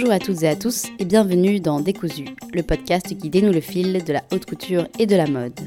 [0.00, 3.60] Bonjour à toutes et à tous et bienvenue dans Décousu, le podcast qui dénoue le
[3.60, 5.58] fil de la haute couture et de la mode.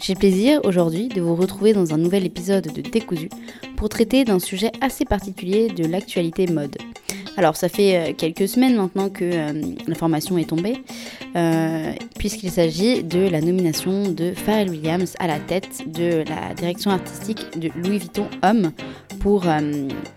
[0.00, 3.28] J'ai le plaisir aujourd'hui de vous retrouver dans un nouvel épisode de Décousu
[3.76, 6.76] pour traiter d'un sujet assez particulier de l'actualité mode.
[7.36, 10.82] Alors ça fait euh, quelques semaines maintenant que euh, l'information est tombée,
[11.36, 16.90] euh, puisqu'il s'agit de la nomination de Pharrell Williams à la tête de la direction
[16.90, 18.72] artistique de Louis Vuitton Homme
[19.20, 19.44] pour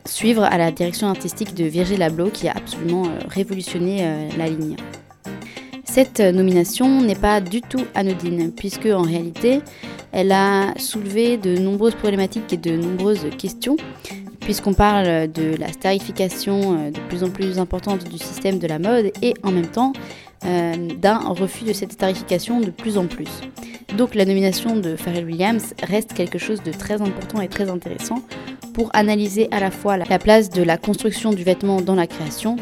[0.06, 4.78] suivre à la direction artistique de Virgil Abloh qui a absolument révolutionné la ligne.
[5.84, 9.62] Cette nomination n'est pas du tout anodine, puisque en réalité,
[10.12, 13.78] elle a soulevé de nombreuses problématiques et de nombreuses questions,
[14.40, 18.80] puisqu'on parle de la starification euh, de plus en plus importante du système de la
[18.80, 19.94] mode et en même temps
[20.46, 23.30] euh, d'un refus de cette starification de plus en plus.
[23.98, 28.22] Donc la nomination de Pharrell Williams reste quelque chose de très important et très intéressant
[28.74, 32.56] pour analyser à la fois la place de la construction du vêtement dans la création,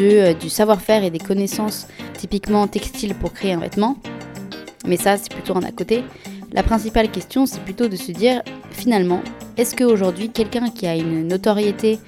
[0.00, 3.96] euh, du savoir-faire et des connaissances typiquement textiles pour créer un vêtement,
[4.86, 6.02] mais ça c'est plutôt un à côté.
[6.52, 9.22] La principale question c'est plutôt de se dire finalement
[9.58, 11.98] est-ce qu'aujourd'hui, quelqu'un qui a une notoriété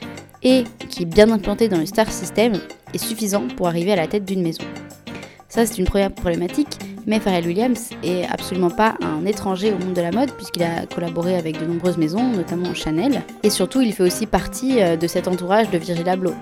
[0.42, 2.54] et qui est bien implanté dans le star system
[2.94, 4.64] est suffisant pour arriver à la tête d'une maison?
[5.54, 9.94] Ça, c'est une première problématique, mais Pharrell Williams est absolument pas un étranger au monde
[9.94, 13.92] de la mode puisqu'il a collaboré avec de nombreuses maisons, notamment Chanel, et surtout il
[13.92, 16.34] fait aussi partie euh, de cet entourage de Virgil Abloh.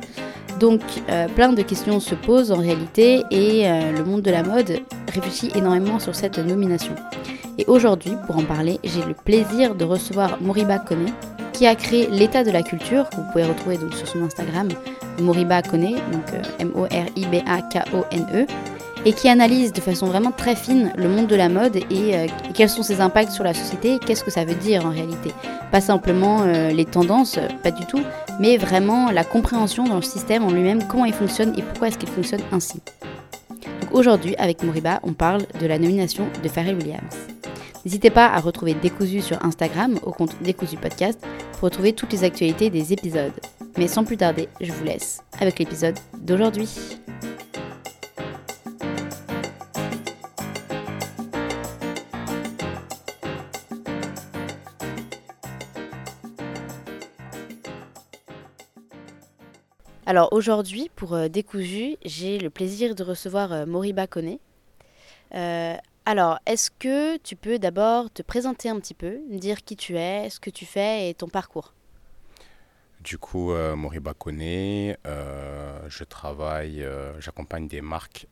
[0.61, 4.43] Donc euh, plein de questions se posent en réalité et euh, le monde de la
[4.43, 4.79] mode
[5.13, 6.95] réfléchit énormément sur cette nomination.
[7.59, 11.11] Et aujourd'hui, pour en parler, j'ai le plaisir de recevoir Moriba Kone,
[11.53, 14.71] qui a créé l'état de la culture, que vous pouvez retrouver donc sur son Instagram,
[15.21, 16.25] Moriba Kone, donc
[16.61, 18.47] M-O-R-I-B-A-K-O-N-E,
[19.05, 22.27] et qui analyse de façon vraiment très fine le monde de la mode et, euh,
[22.55, 25.33] quels sont ses impacts sur la société, qu'est-ce que ça veut dire en réalité.
[25.71, 28.03] Pas simplement euh, les tendances, pas du tout,
[28.39, 31.99] mais vraiment la compréhension dans le système en lui-même, comment il fonctionne et pourquoi est-ce
[31.99, 32.81] qu'il fonctionne ainsi.
[33.93, 37.15] Aujourd'hui, avec Moriba, on parle de la nomination de Pharrell Williams.
[37.85, 41.19] N'hésitez pas à retrouver Décousu sur Instagram au compte Décousu Podcast
[41.53, 43.33] pour retrouver toutes les actualités des épisodes.
[43.77, 46.69] Mais sans plus tarder, je vous laisse avec l'épisode d'aujourd'hui.
[60.05, 64.39] Alors aujourd'hui, pour euh, Décousu, j'ai le plaisir de recevoir euh, Moriba Kone.
[65.33, 69.97] Euh, alors, est-ce que tu peux d'abord te présenter un petit peu, dire qui tu
[69.97, 71.73] es, ce que tu fais et ton parcours?
[73.01, 76.85] Du coup, euh, Moriba Kone, euh, je travaille,
[77.21, 78.27] j'accompagne des marques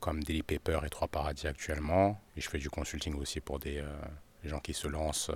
[0.00, 2.20] comme Daily Paper et Trois Paradis actuellement.
[2.36, 3.82] Et je fais du consulting aussi pour des,
[4.44, 5.30] gens qui se lancent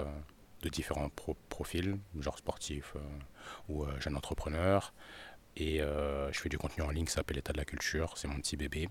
[0.62, 1.10] de différents
[1.48, 2.94] profils, genre sportifs
[3.68, 4.92] ou jeunes entrepreneurs.
[5.56, 8.36] Et je fais du contenu en ligne qui s'appelle L'état de la culture, c'est mon
[8.36, 8.88] petit bébé.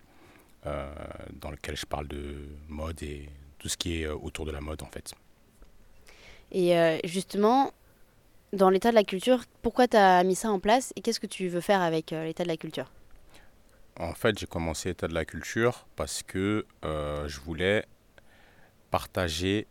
[0.65, 0.93] Euh,
[1.39, 3.29] dans lequel je parle de mode et
[3.59, 5.13] tout ce qui est euh, autour de la mode en fait.
[6.51, 7.71] Et euh, justement,
[8.51, 11.27] dans l'état de la culture, pourquoi tu as mis ça en place et qu'est-ce que
[11.27, 12.91] tu veux faire avec l'état de la culture?
[13.97, 17.85] En fait, j'ai commencé l'état de la culture parce que je voulais
[18.91, 19.65] partager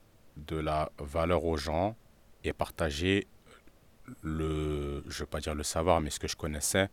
[0.46, 1.96] de la valeur aux gens
[2.44, 3.26] et partager
[4.22, 6.88] le, je ne veux pas dire le savoir, mais ce que je connaissais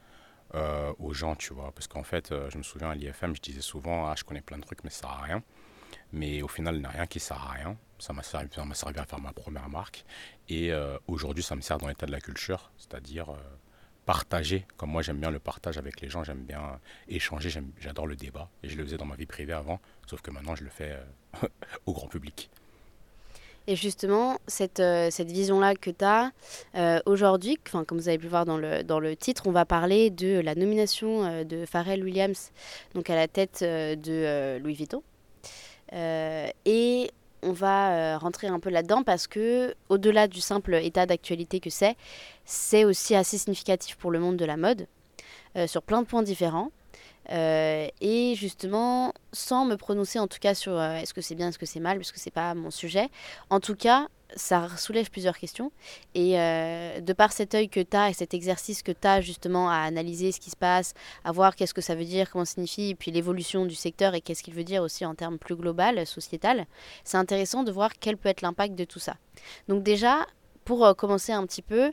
[0.53, 1.71] euh, aux gens, tu vois.
[1.71, 4.41] Parce qu'en fait, euh, je me souviens à l'IFM, je disais souvent, ah, je connais
[4.41, 5.43] plein de trucs, mais ça sert à rien.
[6.11, 7.77] Mais au final, il n'y a rien qui sert à rien.
[7.99, 10.05] Ça m'a servi, servi, à faire ma première marque.
[10.49, 13.27] Et euh, aujourd'hui, ça me sert dans l'état de la culture, c'est-à-dire
[14.05, 14.67] partager.
[14.77, 18.49] Comme moi, j'aime bien le partage avec les gens, j'aime bien échanger, j'adore le débat.
[18.61, 20.97] Et je le faisais dans ma vie privée avant, sauf que maintenant, je le fais
[21.85, 22.49] au grand public.
[23.67, 26.31] Et justement, cette, euh, vision-là que tu as
[26.75, 30.11] euh, aujourd'hui, comme vous avez pu voir dans le, dans le titre, on va parler
[30.11, 32.51] de la nomination euh, de Pharrell Williams
[32.93, 35.01] donc à la tête de Louis Vuitton.
[35.91, 41.69] et on va rentrer un peu là-dedans parce que, au-delà du simple état d'actualité que
[41.69, 41.95] c'est,
[42.45, 44.87] c'est aussi assez significatif pour le monde de la mode
[45.67, 46.71] sur plein de points différents.
[47.31, 51.49] Euh, et justement, sans me prononcer en tout cas sur euh, est-ce que c'est bien,
[51.49, 53.09] est-ce que c'est mal, puisque c'est pas mon sujet,
[53.49, 55.71] en tout cas, ça soulève plusieurs questions.
[56.13, 59.21] Et euh, de par cet œil que tu as et cet exercice que tu as
[59.21, 60.93] justement à analyser ce qui se passe,
[61.23, 64.13] à voir qu'est-ce que ça veut dire, comment ça signifie, et puis l'évolution du secteur
[64.13, 66.65] et qu'est-ce qu'il veut dire aussi en termes plus global, sociétal,
[67.03, 69.15] c'est intéressant de voir quel peut être l'impact de tout ça.
[69.67, 70.25] Donc déjà,
[70.65, 71.91] pour euh, commencer un petit peu,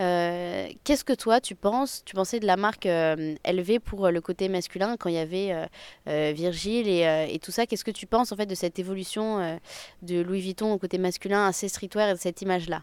[0.00, 2.02] euh, qu'est-ce que toi tu penses?
[2.04, 5.68] Tu pensais de la marque euh, LV pour le côté masculin quand il y avait
[6.06, 7.66] Virgile et, tout ça.
[7.66, 9.60] Qu'est-ce que tu penses en fait de cette évolution
[10.02, 12.82] de Louis Vuitton au côté masculin assez streetwear et de cette image-là?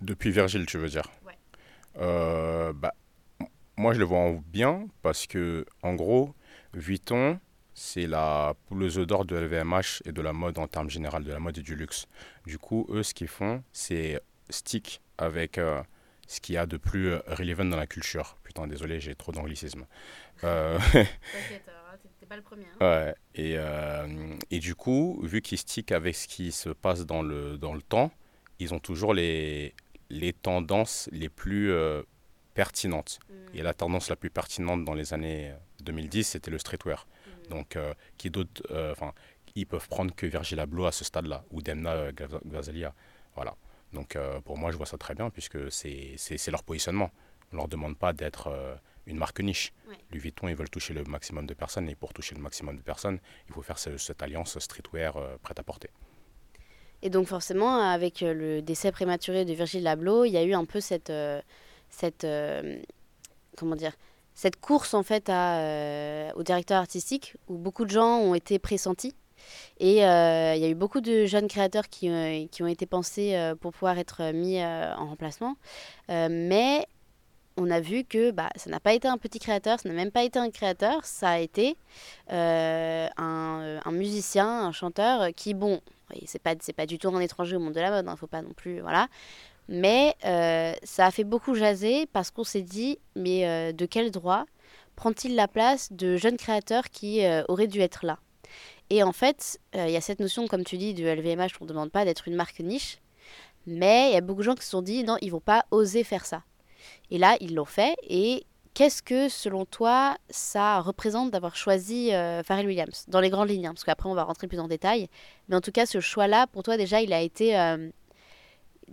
[0.00, 1.10] Depuis Virgile, tu veux dire?
[1.26, 1.34] Ouais.
[2.74, 2.94] bah,
[3.76, 6.34] moi, je le vois en bien parce que, en gros,
[6.72, 7.40] Vuitton,
[7.78, 11.38] c'est la pouleuse d'or de LVMH et de la mode en termes général, de la
[11.38, 12.06] mode et du luxe.
[12.44, 14.20] Du coup, eux, ce qu'ils font, c'est
[14.50, 15.80] stick avec euh,
[16.26, 18.36] ce qu'il y a de plus euh, relevant dans la culture.
[18.42, 19.86] Putain, désolé, j'ai trop d'anglicisme.
[20.42, 20.76] Euh...
[20.92, 21.70] T'inquiète,
[22.18, 22.64] t'es pas le premier.
[22.80, 22.84] Hein.
[22.84, 27.22] Ouais, et, euh, et du coup, vu qu'ils stick avec ce qui se passe dans
[27.22, 28.10] le, dans le temps,
[28.58, 29.72] ils ont toujours les,
[30.10, 31.72] les tendances les plus
[32.54, 33.20] pertinentes.
[33.28, 33.34] Mm.
[33.54, 35.54] Et la tendance la plus pertinente dans les années
[35.84, 37.06] 2010, c'était le streetwear.
[37.48, 39.12] Donc, euh, qui d'autres, euh, enfin,
[39.54, 42.94] ils peuvent prendre que Virgil Abloh à ce stade-là, ou Demna euh, Gvasalia.
[43.34, 43.54] Voilà.
[43.92, 47.10] Donc, pour moi, je vois ça très bien, puisque c'est leur positionnement.
[47.52, 49.72] On ne leur demande pas d'être une marque niche.
[49.88, 49.94] Ouais.
[50.10, 52.82] Louis Vuitton, ils veulent toucher le maximum de personnes, et pour toucher le maximum de
[52.82, 53.18] personnes,
[53.48, 55.88] il faut faire cette alliance streetwear prête à porter.
[57.00, 60.66] Et donc forcément, avec le décès prématuré de Virgil Abloh, il y a eu un
[60.66, 61.12] peu cette,
[61.88, 62.26] cette
[63.56, 63.92] comment dire,
[64.38, 69.16] cette course en fait euh, au directeur artistique où beaucoup de gens ont été pressentis.
[69.80, 72.86] Et euh, il y a eu beaucoup de jeunes créateurs qui, euh, qui ont été
[72.86, 75.56] pensés pour pouvoir être mis en remplacement.
[76.08, 76.86] mais
[77.56, 80.12] on a vu que bah, ça n'a pas été un petit créateur, ça n'a même
[80.12, 81.76] pas été un créateur, ça a été
[82.28, 85.80] un, musicien, un chanteur qui, bon,
[86.26, 88.28] c'est pas, pas du tout un étranger au monde de la mode, il hein, faut
[88.28, 89.08] pas non plus, voilà.
[89.68, 94.10] Mais euh, ça a fait beaucoup jaser parce qu'on s'est dit, mais euh, de quel
[94.10, 94.46] droit
[94.96, 98.18] prend-il la place de jeunes créateurs qui euh, auraient dû être là?
[98.90, 101.68] Et en fait, il y a cette notion, comme tu dis, du LVMH, on ne
[101.68, 103.00] demande pas d'être une marque niche,
[103.66, 105.66] mais il y a beaucoup de gens qui se sont dit, non, ils vont pas
[105.70, 106.42] oser faire ça.
[107.10, 107.94] Et là, ils l'ont fait.
[108.02, 112.12] Et qu'est-ce que, selon toi, ça représente d'avoir choisi
[112.44, 113.04] Pharrell Williams?
[113.08, 115.10] Dans les grandes lignes, hein, parce qu'après, on va rentrer plus en détail.
[115.50, 117.54] Mais en tout cas, ce choix-là, pour toi, déjà, il a été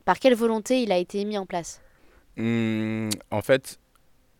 [0.03, 1.81] par quelle volonté il a été mis en place
[2.37, 3.79] mmh, En fait,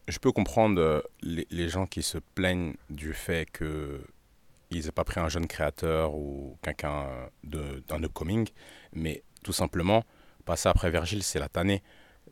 [0.07, 4.01] je peux comprendre euh, les, gens qui se plaignent du fait qu'ils
[4.71, 7.07] n'aient pas pris un jeune créateur ou quelqu'un
[7.43, 8.47] d'un upcoming,
[8.93, 10.03] mais tout simplement,
[10.45, 11.81] passer après Virgile, c'est la tannée.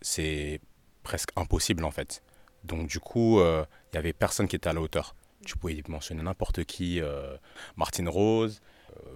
[0.02, 0.60] C'est
[1.04, 2.22] presque impossible en fait.
[2.64, 5.16] Donc du coup, euh, il y n'y avait personne qui était à la hauteur.
[5.46, 7.36] Tu pouvais mentionner n'importe qui, euh,
[7.76, 8.62] Martine Rose,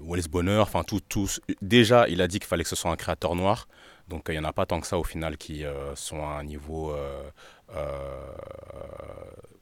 [0.02, 1.40] Wallace Bonheur, enfin tous.
[1.62, 3.68] Déjà, il a dit qu'il fallait que ce soit un créateur noir.
[4.08, 6.30] Donc il n'y en a pas tant que ça au final qui euh, sont à
[6.30, 7.30] un niveau euh,
[7.76, 8.34] euh,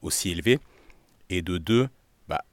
[0.01, 0.59] aussi élevé.
[1.29, 1.89] Et de deux,
[2.27, 2.43] bah,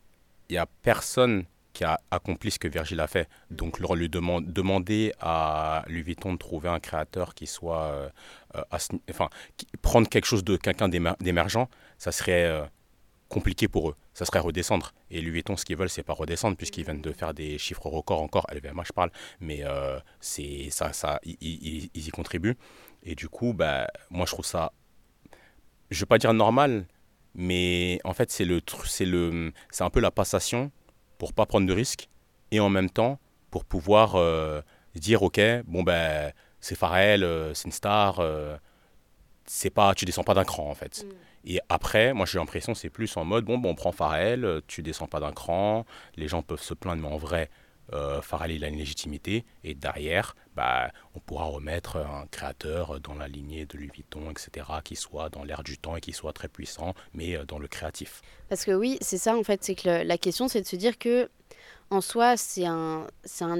[0.48, 1.44] il n'y a personne
[1.74, 3.28] qui a accompli ce que Virgile a fait.
[3.50, 8.12] Donc leur lui demande, demander à Louis Vuitton de trouver un créateur qui soit...
[8.70, 9.30] enfin,
[9.80, 12.68] prendre quelque chose de quelqu'un d'émergent, ça serait
[13.32, 13.96] compliqué pour eux.
[14.12, 14.92] Ça serait redescendre.
[15.10, 17.86] Et Louis Vuitton, ce qu'ils veulent, c'est pas redescendre, puisqu'ils viennent de faire des chiffres
[17.86, 18.46] records encore.
[18.52, 19.10] LVMH, je parle.
[19.40, 22.56] Mais euh, c'est ça, ça ils, y contribuent.
[23.02, 24.72] Et du coup, bah, moi, je trouve ça.
[25.90, 26.86] Je vais pas dire normal,
[27.34, 30.70] mais en fait, c'est le c'est le c'est un peu la passation
[31.18, 32.08] pour pas prendre de risques
[32.50, 33.18] et en même temps
[33.50, 34.60] pour pouvoir euh,
[34.94, 38.20] dire ok bon ben c'est Pharrell euh, c'est une star
[39.46, 41.10] c'est pas tu descends pas d'un cran en fait mm.
[41.44, 44.60] Et après, moi j'ai l'impression c'est plus en mode bon, bon on prend Pharrell, euh,
[44.66, 45.84] tu descends pas d'un cran,
[46.16, 47.50] les gens peuvent se plaindre, mais en vrai,
[47.92, 49.44] euh, Pharrell il a une légitimité.
[49.64, 54.66] Et derrière, bah, on pourra remettre un créateur dans la lignée de Louis Vuitton, etc.,
[54.84, 57.68] qui soit dans l'air du temps et qui soit très puissant, mais euh, dans le
[57.68, 58.22] créatif.
[58.48, 60.98] Parce que oui, c'est ça en fait, c'est que la question c'est de se dire
[60.98, 61.28] que
[61.92, 63.06] en soi, c'est un,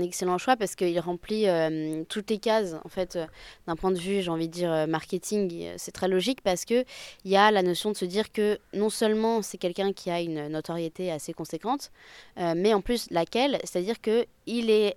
[0.03, 2.75] excellent choix parce qu'il remplit euh, toutes les cases.
[2.83, 3.27] En fait, euh,
[3.67, 6.87] d'un point de vue, j'ai envie de dire euh, marketing, c'est très logique parce qu'il
[7.27, 10.49] y a la notion de se dire que non seulement c'est quelqu'un qui a une
[10.49, 11.91] notoriété assez conséquente,
[12.37, 14.97] mais en plus laquelle, c'est-à-dire que il est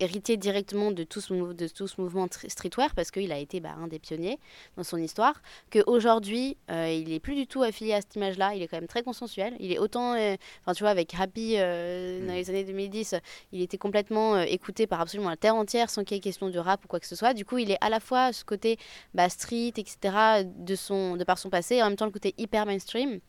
[0.00, 3.74] héritier directement de tout ce, de tout ce mouvement streetwear parce qu'il a été bah,
[3.78, 4.38] un des pionniers
[4.76, 5.40] dans son histoire,
[5.70, 9.02] qu'aujourd'hui, il n'est plus du tout affilié à cette image-là, il est quand même très
[9.02, 13.16] consensuel, il est autant, enfin tu vois, avec Happy dans les années 2010,
[13.52, 16.48] il était complètement euh, écouté par absolument la terre entière sans qu'il y ait question
[16.48, 17.34] de rap ou quoi que ce soit.
[17.34, 18.78] Du coup, il est à la fois ce côté
[19.14, 22.34] bah, street, etc., de, son, de par son passé, et en même temps le côté
[22.38, 23.20] hyper mainstream.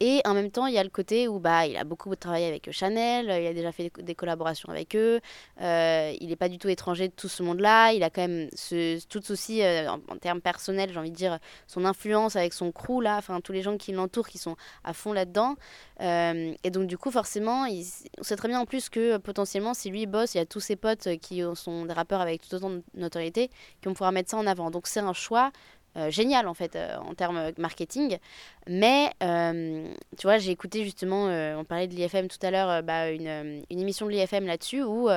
[0.00, 2.46] Et en même temps, il y a le côté où bah, il a beaucoup travaillé
[2.46, 6.68] avec Chanel, il a déjà fait des, collaborations avec euh, il n'est pas du tout
[6.68, 10.40] étranger de tout ce monde-là, il a quand même ce, tout aussi, euh, en, termes
[10.40, 13.76] personnels, j'ai envie de dire, son influence avec son crew, là, enfin tous les gens
[13.76, 15.56] qui l'entourent qui sont à fond là-dedans.
[16.00, 17.84] et donc, du coup, forcément, il,
[18.18, 20.46] on sait très bien en plus que euh, potentiellement, si lui bosse, il y a
[20.46, 23.94] tous ses potes euh, qui sont des rappeurs avec tout autant de notoriété qui vont
[23.94, 24.70] pouvoir mettre ça en avant.
[24.70, 25.50] Donc c'est un choix
[25.96, 28.18] euh, génial en fait en termes marketing.
[28.66, 33.62] Mais tu vois, j'ai écouté justement, on parlait de l'IFM tout à l'heure, bah, une,
[33.70, 35.10] une, émission de l'IFM là-dessus où, où,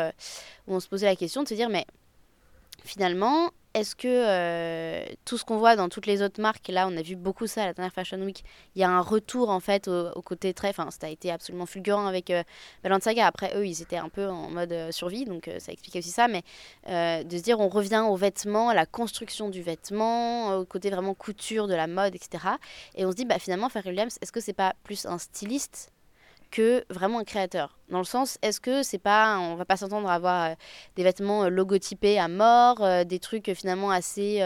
[0.67, 1.85] on se posait la question de se dire mais
[2.83, 6.95] finalement, est-ce que euh, tout ce qu'on voit dans toutes les autres marques, là on
[6.95, 9.59] a vu beaucoup ça à la dernière Fashion Week, il y a un retour en
[9.59, 12.43] fait au, côté très, enfin ça a été absolument fulgurant avec euh,
[12.83, 16.11] Balenciaga, après eux ils étaient un peu en mode euh, survie, donc ça expliquait aussi
[16.11, 16.43] ça, mais
[16.87, 21.13] de se dire on revient au vêtement, à la construction du vêtement, au côté vraiment
[21.13, 22.45] couture de la mode, etc.
[22.95, 25.91] Et on se dit bah finalement Pharrell Williams, est-ce que c'est pas plus un styliste
[26.55, 27.77] que vraiment un créateur.
[27.89, 30.55] Dans le sens, est-ce que c'est pas, on va pas s'entendre à avoir euh,
[30.95, 34.41] des vêtements euh, logotypés à mort, euh, des trucs finalement assez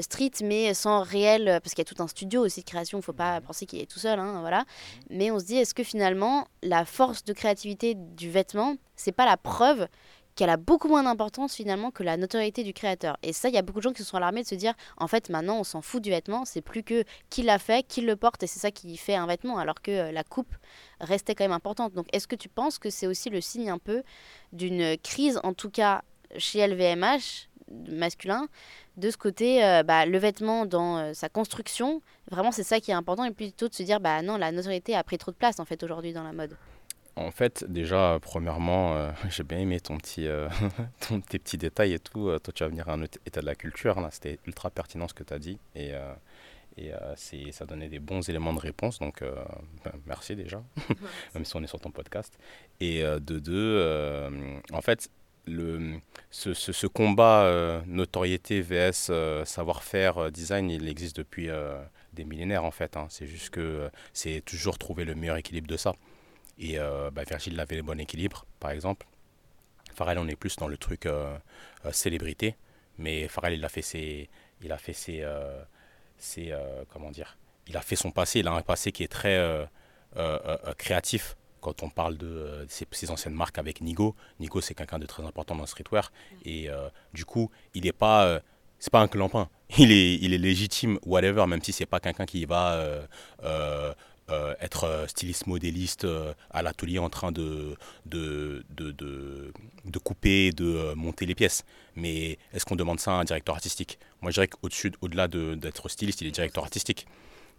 [0.00, 3.02] street, mais sans réel, parce qu'il y a tout un studio aussi de création, il
[3.02, 3.46] faut pas mhm.
[3.46, 4.60] penser qu'il est tout seul, hein, voilà.
[4.60, 5.16] Mhm.
[5.18, 9.26] Mais on se dit, est-ce que finalement la force de créativité du vêtement, c'est pas
[9.26, 9.88] la preuve
[10.34, 13.16] qu'elle a beaucoup moins d'importance finalement que la notoriété du créateur.
[13.22, 14.74] Et ça, il y a beaucoup de gens qui se sont alarmés de se dire,
[14.96, 18.00] en fait, maintenant, on s'en fout du vêtement, c'est plus que qui l'a fait, qui
[18.00, 20.54] le porte, et c'est ça qui fait un vêtement, alors que euh, la coupe
[21.00, 21.92] restait quand même importante.
[21.92, 24.02] Donc, est-ce que tu penses que c'est aussi le signe un peu
[24.52, 26.02] d'une crise, en tout cas
[26.38, 27.48] chez LVMH,
[27.88, 28.48] masculin,
[28.96, 32.90] de ce côté, euh, bah, le vêtement dans euh, sa construction, vraiment c'est ça qui
[32.90, 35.36] est important, et plutôt de se dire, bah non, la notoriété a pris trop de
[35.36, 36.56] place en fait aujourd'hui dans la mode.
[37.16, 40.48] En fait, déjà, premièrement, euh, j'ai bien aimé ton petit, euh,
[41.08, 42.28] ton, tes petits détails et tout.
[42.28, 44.00] Euh, toi, tu vas venir à un état de la culture.
[44.00, 45.58] Là, c'était ultra pertinent ce que tu as dit.
[45.74, 45.92] Et,
[46.78, 48.98] et c'est, ça donnait des bons éléments de réponse.
[48.98, 49.22] Donc,
[49.84, 50.62] ben, merci déjà,
[51.34, 52.38] même si on est sur ton podcast.
[52.80, 54.30] Et de deux,
[54.72, 55.10] en fait,
[55.46, 55.98] le,
[56.30, 61.50] ce, ce, ce combat notoriété vs savoir-faire design, il existe depuis
[62.14, 62.96] des millénaires en fait.
[62.96, 63.06] Hein.
[63.10, 65.94] C'est juste que c'est toujours trouver le meilleur équilibre de ça.
[66.62, 69.06] Et euh, bah, Virgil avait le bon équilibre, par exemple.
[69.94, 71.36] Pharrell, on est plus dans le truc euh,
[71.84, 72.54] euh, célébrité,
[72.98, 74.30] mais Pharrell, il a fait ses,
[74.62, 75.26] il a fait ses,
[76.18, 76.54] ses
[76.88, 78.38] comment dire, il a fait son passé.
[78.38, 79.68] Il a un passé qui est très
[80.78, 81.36] créatif.
[81.60, 85.54] Quand on parle de ses, anciennes marques avec Nigo, Nigo c'est quelqu'un de très important
[85.54, 86.12] dans le streetwear
[86.44, 86.68] et
[87.12, 88.40] du coup, il n'est pas
[88.90, 89.48] pas un clampin.
[89.78, 92.72] Il est, il est légitime, whatever, même si c'est pas quelqu'un qui va
[93.42, 93.94] euh,
[94.30, 97.76] euh, styliste modéliste euh, à l'atelier en train de,
[98.06, 99.52] de, de, de,
[99.84, 101.64] de couper, de monter les pièces.
[101.96, 103.98] Mais est-ce qu'on demande ça à un directeur artistique?
[104.20, 107.06] Moi, je dirais qu'au-dessus, au-delà d'être styliste, il est directeur artistique.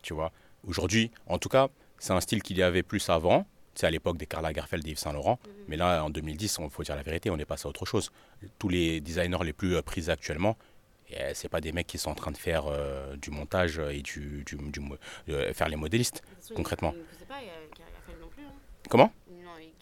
[0.01, 0.31] Tu vois
[0.65, 1.67] Aujourd'hui, en tout cas,
[1.99, 3.45] c'est un style qu'il y avait plus avant.
[3.75, 5.39] C'est à l'époque des Karl Lagerfeld et Yves Saint Laurent.
[5.45, 5.51] Mhm.
[5.67, 8.11] Mais là, en 2010, il faut dire la vérité, on est passé à autre chose.
[8.59, 10.72] Tous les designers les plus pris actuellement, euh,
[11.33, 14.43] c'est pas des mecs qui sont en train de faire euh, du montage et du,
[14.45, 14.81] du, du
[15.29, 16.23] euh, faire les modélistes
[16.55, 16.93] concrètement.
[18.89, 19.11] Comment?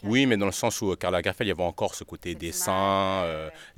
[0.03, 3.23] Oui, mais dans le sens où Karl Lagerfeld, il y avait encore ce côté dessin,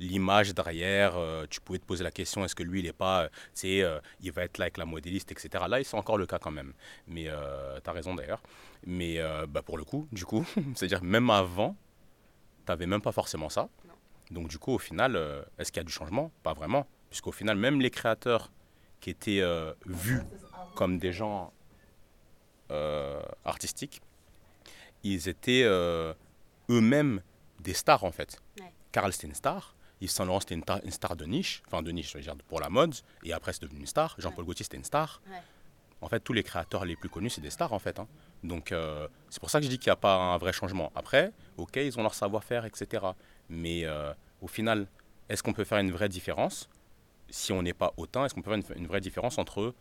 [0.00, 1.16] l'image derrière.
[1.50, 3.82] tu pouvais te poser la question est-ce que lui, il est pas, tu
[4.20, 5.64] il va être là avec la modéliste, etc.
[5.68, 6.72] Là, c'est encore le cas quand même.
[7.08, 7.24] Mais
[7.84, 8.42] tu as raison d'ailleurs.
[8.86, 9.18] Mais
[9.48, 11.76] bah, pour le coup, du coup, c'est-à-dire même avant,
[12.64, 13.68] tu n'avais même pas forcément ça.
[14.30, 15.20] Donc du coup, au final,
[15.58, 16.30] est-ce qu'il y a du changement?
[16.42, 18.50] Pas vraiment puisqu'au final, même les créateurs
[18.98, 20.22] qui étaient euh, vus
[20.74, 21.52] comme des gens
[22.72, 24.02] euh, artistiques,
[25.04, 26.12] ils étaient euh,
[26.68, 27.22] eux-mêmes
[27.60, 28.42] des stars en fait.
[28.90, 32.10] Carl c'était une star, Yves Saint Laurent c'était une, star de niche, enfin de niche,
[32.10, 34.16] je veux dire pour la mode, et après c'est devenu une star.
[34.18, 35.22] Jean-Paul Gaultier c'était une star.
[36.00, 38.00] En fait, tous les créateurs les plus connus, c'est des stars en fait.
[38.00, 38.08] Hein.
[38.42, 38.74] Donc
[39.30, 40.90] c'est pour ça que je dis qu'il n'y a pas un vrai changement.
[40.96, 43.06] Après, ok, ils ont leur savoir-faire, etc.
[43.48, 43.86] Mais
[44.42, 44.88] au final,
[45.28, 46.68] est-ce qu'on peut faire une vraie différence?
[47.34, 49.74] Si on n'est pas autant, est-ce qu'on peut faire une, vraie différence entre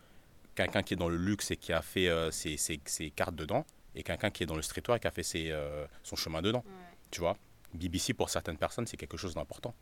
[0.55, 2.57] quelqu'un qui est dans le luxe et qui a fait euh, ses,
[3.15, 5.85] cartes dedans et quelqu'un qui est dans le streetwear et qui a fait ses, euh,
[6.01, 6.63] son chemin dedans?
[7.11, 7.37] Tu vois?
[7.75, 9.75] BBC, pour certaines personnes, c'est quelque chose d'important.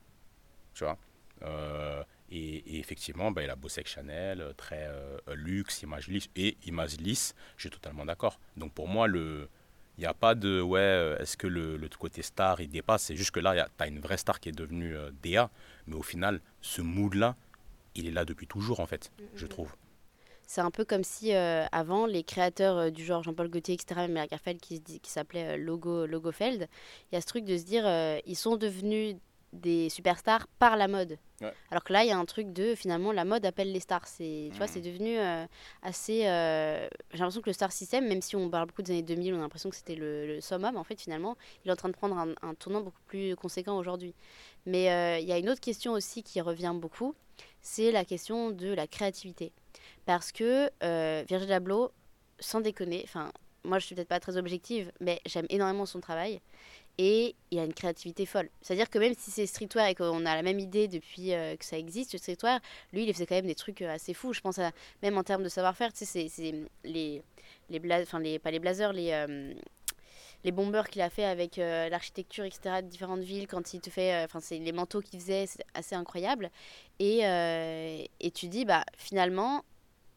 [0.73, 0.97] Tu vois?
[1.43, 4.89] Euh, et, effectivement, bah, il a bossé avec Chanel, très
[5.33, 6.27] luxe, image lisse.
[6.35, 8.37] Et image lisse, je suis totalement d'accord.
[8.57, 9.47] Donc pour moi, le,
[9.97, 13.03] il n'y a pas de ouais, est-ce que le, le, côté star il dépasse?
[13.03, 15.49] C'est juste que là, tu as une vraie star qui est devenue DA,
[15.87, 17.37] mais au final, ce mood-là,
[17.95, 19.49] il est là depuis toujours, en fait, mm, je mm, mm.
[19.49, 19.75] trouve.
[20.51, 24.01] C'est un peu comme si euh, avant, les créateurs euh, du genre Jean-Paul Gaultier, etc.,
[24.01, 26.67] même Lagerfeld qui, qui s'appelait euh, Logo, Logofeld,
[27.09, 27.85] il y a ce truc de se dire,
[28.25, 29.15] ils sont devenus
[29.53, 31.17] des superstars par la mode.
[31.71, 34.05] Alors que là, il y a un truc de finalement la mode appelle les stars.
[34.07, 35.17] C'est tu vois, c'est devenu
[35.81, 36.19] assez.
[36.21, 39.37] J'ai l'impression que le star system, même si on parle beaucoup des années 2000, on
[39.37, 40.77] a l'impression que c'était le, le, summum.
[40.77, 43.77] En fait, finalement, il est en train de prendre un, un tournant beaucoup plus conséquent
[43.77, 44.13] aujourd'hui.
[44.65, 44.83] Mais
[45.21, 47.15] il y a une autre question aussi qui revient beaucoup
[47.61, 49.51] c'est la question de la créativité.
[50.05, 51.91] Parce que euh, Virgil Abloh,
[52.39, 53.31] sans déconner, enfin,
[53.63, 56.41] moi je suis peut-être pas très objective, mais j'aime énormément son travail
[56.97, 58.49] et il a une créativité folle.
[58.61, 61.65] C'est-à-dire que même si c'est streetwear et qu'on a la même idée depuis euh, que
[61.65, 62.59] ça existe, le streetwear,
[62.93, 64.33] lui, il faisait quand même des trucs euh, assez fous.
[64.33, 64.59] Je pense
[65.01, 66.53] même en termes de savoir-faire, tu sais, c'est
[66.83, 67.23] les,
[67.69, 69.55] les, enfin, les, pas les blazers, les,
[70.43, 74.23] les bombeurs qu'il a fait avec l'architecture, etc., de différentes villes, quand il te fait.
[74.23, 76.49] Enfin, c'est les manteaux qu'il faisait, c'est assez incroyable.
[76.99, 77.19] Et,
[78.19, 79.63] et tu dis, bah, finalement,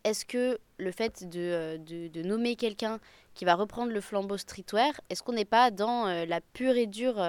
[0.05, 3.01] est-ce que le fait de, de, nommer quelqu'un
[3.35, 7.23] qui va reprendre le flambeau streetwear, est-ce qu'on n'est pas dans la pure et dure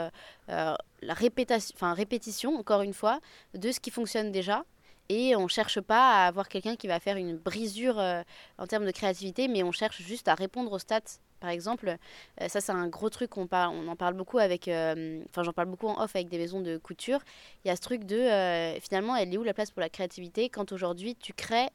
[1.01, 3.19] répétition, encore une fois,
[3.53, 4.63] de ce qui fonctionne déjà?
[5.09, 8.23] Et on cherche pas à avoir quelqu'un qui va faire une brisure euh,
[8.57, 11.19] en termes de créativité, mais on cherche juste à répondre aux stats.
[11.45, 11.95] Par exemple,
[12.41, 15.43] euh, ça c'est un gros truc, on, parle, on en parle beaucoup avec, euh, enfin
[15.43, 17.19] j'en parle beaucoup en off avec des maisons de couture.
[17.63, 20.49] Il y a ce truc de, finalement, elle est où la place pour la créativité
[20.49, 21.69] quand aujourd'hui tu crées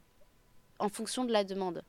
[0.80, 1.84] en fonction de la demande?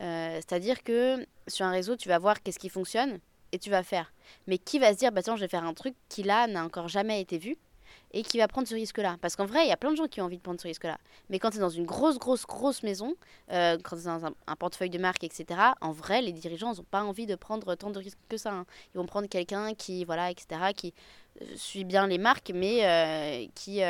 [0.00, 3.18] C'est-à-dire que sur un réseau, tu vas voir qu'est-ce qui fonctionne
[3.52, 4.14] et tu vas faire.
[4.46, 6.64] Mais qui va se dire, bah tiens, je vais faire un truc qui là n'a
[6.64, 7.58] encore jamais été vu?
[8.12, 9.16] Et qui va prendre ce risque-là.
[9.20, 10.66] Parce qu'en vrai, il y a plein de gens qui ont envie de prendre ce
[10.66, 10.98] risque-là.
[11.30, 13.14] Mais quand tu es dans une grosse, grosse, grosse maison,
[13.50, 17.02] euh, quand tu dans un, portefeuille de marque, etc., en vrai, les dirigeants n'ont pas
[17.02, 18.52] envie de prendre tant de risques que ça.
[18.52, 18.66] Hein.
[18.94, 20.92] Ils vont prendre quelqu'un qui, voilà, etc., qui
[21.40, 23.80] euh, suit bien les marques, mais euh, qui,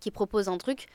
[0.00, 0.86] qui propose un truc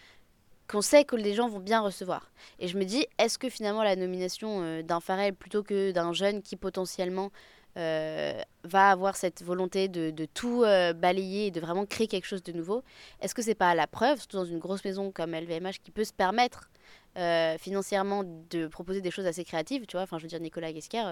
[0.68, 2.32] qu'on sait que les gens vont bien recevoir.
[2.58, 6.42] Et je me dis, est-ce que finalement la nomination d'un Pharrell plutôt que d'un jeune
[6.42, 7.32] qui potentiellement
[7.78, 12.26] euh, va avoir cette volonté de, de tout euh, balayer et de vraiment créer quelque
[12.26, 12.84] chose de nouveau,
[13.20, 15.92] est-ce que c'est pas à la preuve, surtout dans une grosse maison comme LVMH qui
[15.92, 16.70] peut se permettre
[17.18, 20.72] euh, financièrement de proposer des choses assez créatives, tu vois, enfin je veux dire Nicolas
[20.72, 21.04] Guesquer,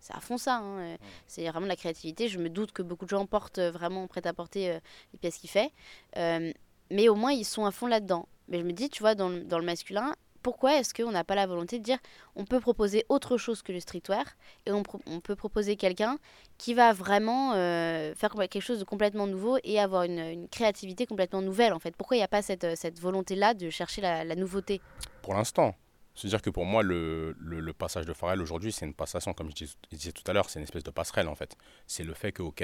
[0.00, 0.96] c'est à fond ça, hein,
[1.26, 4.26] c'est vraiment de la créativité, je me doute que beaucoup de gens portent vraiment prêt
[4.26, 4.78] à porter
[5.12, 5.72] les pièces qu'il fait,
[6.16, 8.28] mais au moins ils sont à fond là-dedans.
[8.48, 10.14] Mais je me dis, tu vois, dans, dans le masculin,
[10.48, 11.98] pourquoi est-ce qu'on n'a pas la volonté de dire
[12.34, 14.24] on peut proposer autre chose que le streetwear
[14.64, 14.82] et on,
[15.20, 16.18] peut proposer quelqu'un
[16.56, 21.42] qui va vraiment euh, faire quelque chose de complètement nouveau et avoir une, créativité complètement
[21.42, 24.80] nouvelle en fait Pourquoi il n'y a pas cette, cette volonté-là de chercher la, nouveauté?
[25.20, 25.74] Pour l'instant.
[26.14, 27.34] C'est-à-dire que pour moi, le,
[27.76, 30.64] passage de Pharrell aujourd'hui, c'est une passation, comme je disais, tout à l'heure, c'est une
[30.64, 31.58] espèce de passerelle en fait.
[31.86, 32.62] C'est le fait que, ok,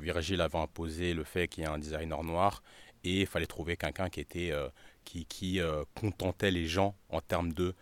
[0.00, 2.62] Virgil avait imposé le fait qu'il y ait un designer noir
[3.04, 4.68] et il fallait trouver quelqu'un qui était euh,
[5.06, 7.74] qui, euh, contentait les gens en termes de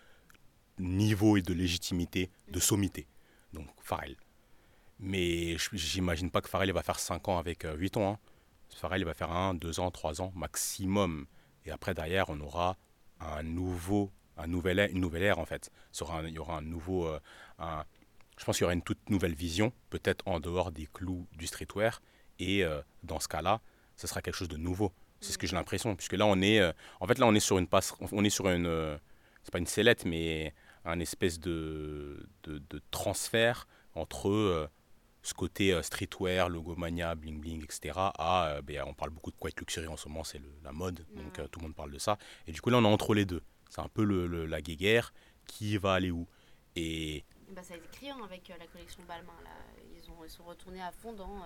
[0.78, 3.06] niveau et de légitimité, de sommité.
[3.52, 4.16] Donc Pharrell.
[4.98, 8.12] Mais j'imagine pas que Pharrell va faire 5 ans avec 8 euh, ans.
[8.12, 8.18] Hein.
[8.76, 11.26] Pharrell va faire 1, 2 ans, 3 ans maximum.
[11.64, 12.76] Et après, derrière, on aura
[13.20, 15.70] un nouveau, un nouvel une nouvelle ère en fait.
[16.00, 17.06] Il y aura un nouveau.
[17.06, 17.20] Euh,
[18.36, 21.46] je pense qu'il y aura une toute nouvelle vision, peut-être en dehors des clous du
[21.46, 22.02] streetwear.
[22.40, 22.64] Et
[23.04, 23.60] dans ce cas-là,
[23.96, 24.92] ce sera quelque chose de nouveau.
[25.24, 27.40] C'est ce que j'ai l'impression, puisque là on est, euh, en fait là on est
[27.40, 28.98] sur une passe, on est sur une, euh,
[29.42, 34.68] c'est pas une sellette, mais un espèce de, de, transfert entre euh,
[35.22, 37.94] ce côté streetwear, logomania, bling bling, etc.
[38.18, 41.50] À, ben, on parle beaucoup de quiet luxury en ce moment, c'est la mode, donc
[41.50, 42.18] tout le monde parle de ça.
[42.46, 43.42] Et du coup là on est entre les deux.
[43.70, 45.14] C'est un peu le, la guéguerre
[45.46, 46.28] qui va aller où.
[46.76, 49.50] Et bah, ça a été criant avec la collection Balmain là.
[49.96, 51.42] Ils, ont, ils sont retournés à fond dans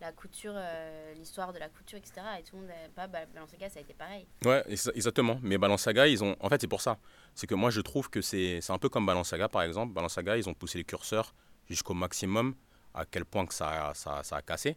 [0.00, 2.20] la couture, euh, l'histoire de la couture, etc.
[2.38, 4.26] Et tout le monde, pas Balenciaga, ça a été pareil.
[4.44, 5.38] Ouais, exactement.
[5.42, 6.98] Mais Balenciaga, ils ont, en fait, c'est pour ça.
[7.34, 9.92] C'est que moi, je trouve que c'est, un peu comme Balenciaga, par exemple.
[9.92, 11.34] Balenciaga, ils ont poussé les curseurs
[11.68, 12.54] jusqu'au maximum,
[12.94, 14.76] à quel point que ça, ça, ça a cassé.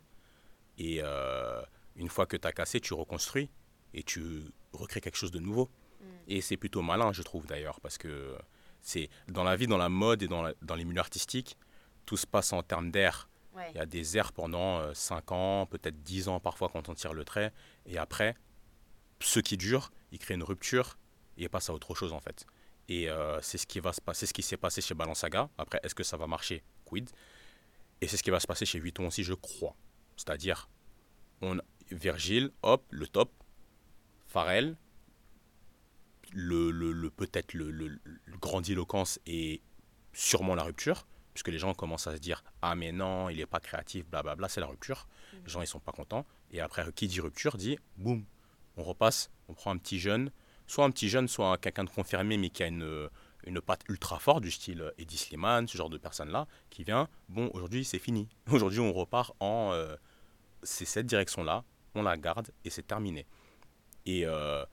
[0.78, 1.62] Et euh,
[1.96, 3.50] une fois que tu as cassé, tu reconstruis
[3.94, 5.70] et tu recrées quelque chose de nouveau.
[6.00, 6.06] Mm.
[6.30, 8.38] Et c'est plutôt malin, je trouve d'ailleurs, parce que
[8.82, 11.58] c'est dans la vie, dans la mode et dans, dans les milieux artistiques,
[12.06, 13.30] tout se passe en termes d'air
[13.70, 16.94] il y a des airs pendant 5 euh, ans, peut-être 10 ans parfois quand on
[16.94, 17.52] tire le trait.
[17.86, 18.36] Et après,
[19.20, 20.98] ce qui dure, il crée une rupture
[21.38, 22.46] et il passe à autre chose en fait.
[22.88, 25.50] Et euh, c'est ce qui va se passer, ce qui s'est passé chez Balenciaga.
[25.58, 26.64] Après, est-ce que ça va marcher?
[26.86, 27.10] Quid?
[28.02, 29.76] Et c'est ce qui va se passer chez Vuitton aussi, je crois.
[30.16, 30.70] C'est-à-dire,
[31.42, 31.60] on
[31.92, 33.32] Virgile, hop, le top,
[34.28, 34.78] Pharrell,
[36.34, 38.00] le, le, peut-être le, le,
[38.40, 39.62] grandiloquence et
[40.14, 41.08] sûrement la rupture
[41.40, 44.50] puisque les gens commencent à se dire ah mais non il n'est pas créatif blablabla
[44.50, 45.08] c'est la rupture.
[45.32, 45.40] Mhm.
[45.46, 46.26] les gens ils sont pas contents.
[46.52, 48.26] Et après qui dit rupture dit boum
[48.76, 50.32] on repasse on prend un petit jeune
[50.68, 53.10] soit un petit jeune soit quelqu'un de confirmé mais qui a une
[53.46, 57.08] une patte ultra forte du style Eddie Sliman ce genre de personne là qui vient
[57.30, 58.28] bon aujourd'hui c'est fini.
[58.52, 59.96] Aujourd'hui on repart en euh,
[60.62, 61.64] c'est cette direction là
[61.96, 63.26] on la garde et c'est terminé.
[64.06, 64.66] Et euh,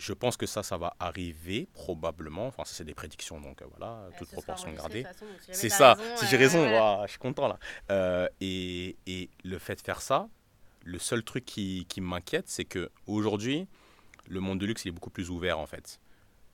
[0.00, 2.46] je pense que ça, ça va arriver probablement.
[2.46, 5.04] Enfin, c'est des prédictions, donc euh, voilà, toute proportion gardée.
[5.52, 6.66] C'est ça, si j'ai raison,
[7.04, 7.58] je suis content là.
[7.90, 10.28] Euh, et, et, le fait de faire ça,
[10.84, 13.68] le seul truc qui, qui m'inquiète, c'est que aujourd'hui,
[14.26, 16.00] le monde de luxe il est beaucoup plus ouvert en fait.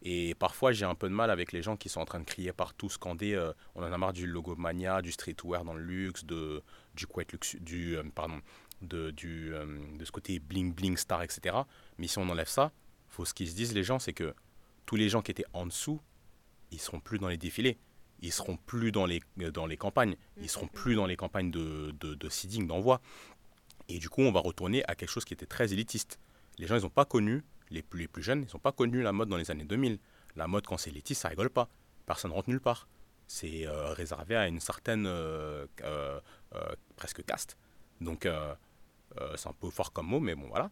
[0.03, 2.25] Et parfois, j'ai un peu de mal avec les gens qui sont en train de
[2.25, 5.83] crier partout, scander euh, on en a marre du logo mania, du streetwear dans le
[5.83, 6.63] luxe, de,
[6.95, 8.41] du quite luxe, du, pardon,
[8.83, 9.53] de, du,
[9.99, 11.57] de ce côté bling bling star, etc.
[11.99, 12.73] Mais si on enlève ça,
[13.09, 14.35] faut ce qu'ils se disent les gens, c'est que
[14.85, 16.01] tous les gens qui étaient en dessous,
[16.71, 17.79] ils seront plus dans les défilés.
[18.21, 21.95] ils seront plus dans les, dans les campagnes, ils seront plus dans les campagnes de,
[22.01, 23.01] de, de seeding, d'envoi.
[23.89, 26.19] Et du coup, on va retourner à quelque chose qui était très élitiste.
[26.59, 29.03] Les gens, ils n'ont pas connu, les plus, les plus jeunes, ils n'ont pas connu
[29.03, 29.99] la mode dans les années 2000.
[30.35, 31.69] La mode, quand c'est élitiste, ça rigole pas.
[32.07, 32.89] Personne ne rentre nulle part.
[33.27, 36.21] C'est euh, réservé à une certaine euh, euh,
[36.97, 37.57] presque caste.
[38.01, 38.29] Donc,
[39.37, 40.71] c'est un peu fort comme mot, mais bon, voilà.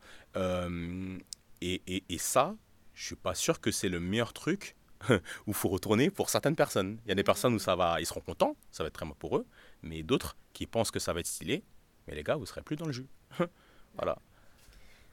[1.66, 2.54] Et, et, et, ça,
[2.92, 4.76] je suis pas sûr que c'est le meilleur truc
[5.08, 5.14] où
[5.48, 6.98] il faut retourner pour certaines personnes.
[7.06, 9.06] Il y a des personnes où ça va, ils seront contents, ça va être très
[9.06, 9.46] bon pour eux,
[9.82, 11.64] mais d'autres qui pensent que ça va être stylé,
[12.06, 13.06] mais les gars, vous serez plus dans le jus.
[13.96, 14.18] voilà.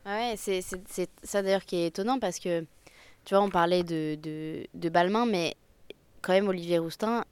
[0.05, 0.61] Ouais, c'est
[1.23, 2.65] ça d'ailleurs qui est étonnant parce que,
[3.23, 5.55] tu vois, on parlait de, de, de Balmain, mais
[6.21, 7.23] quand même, Olivier Roustin,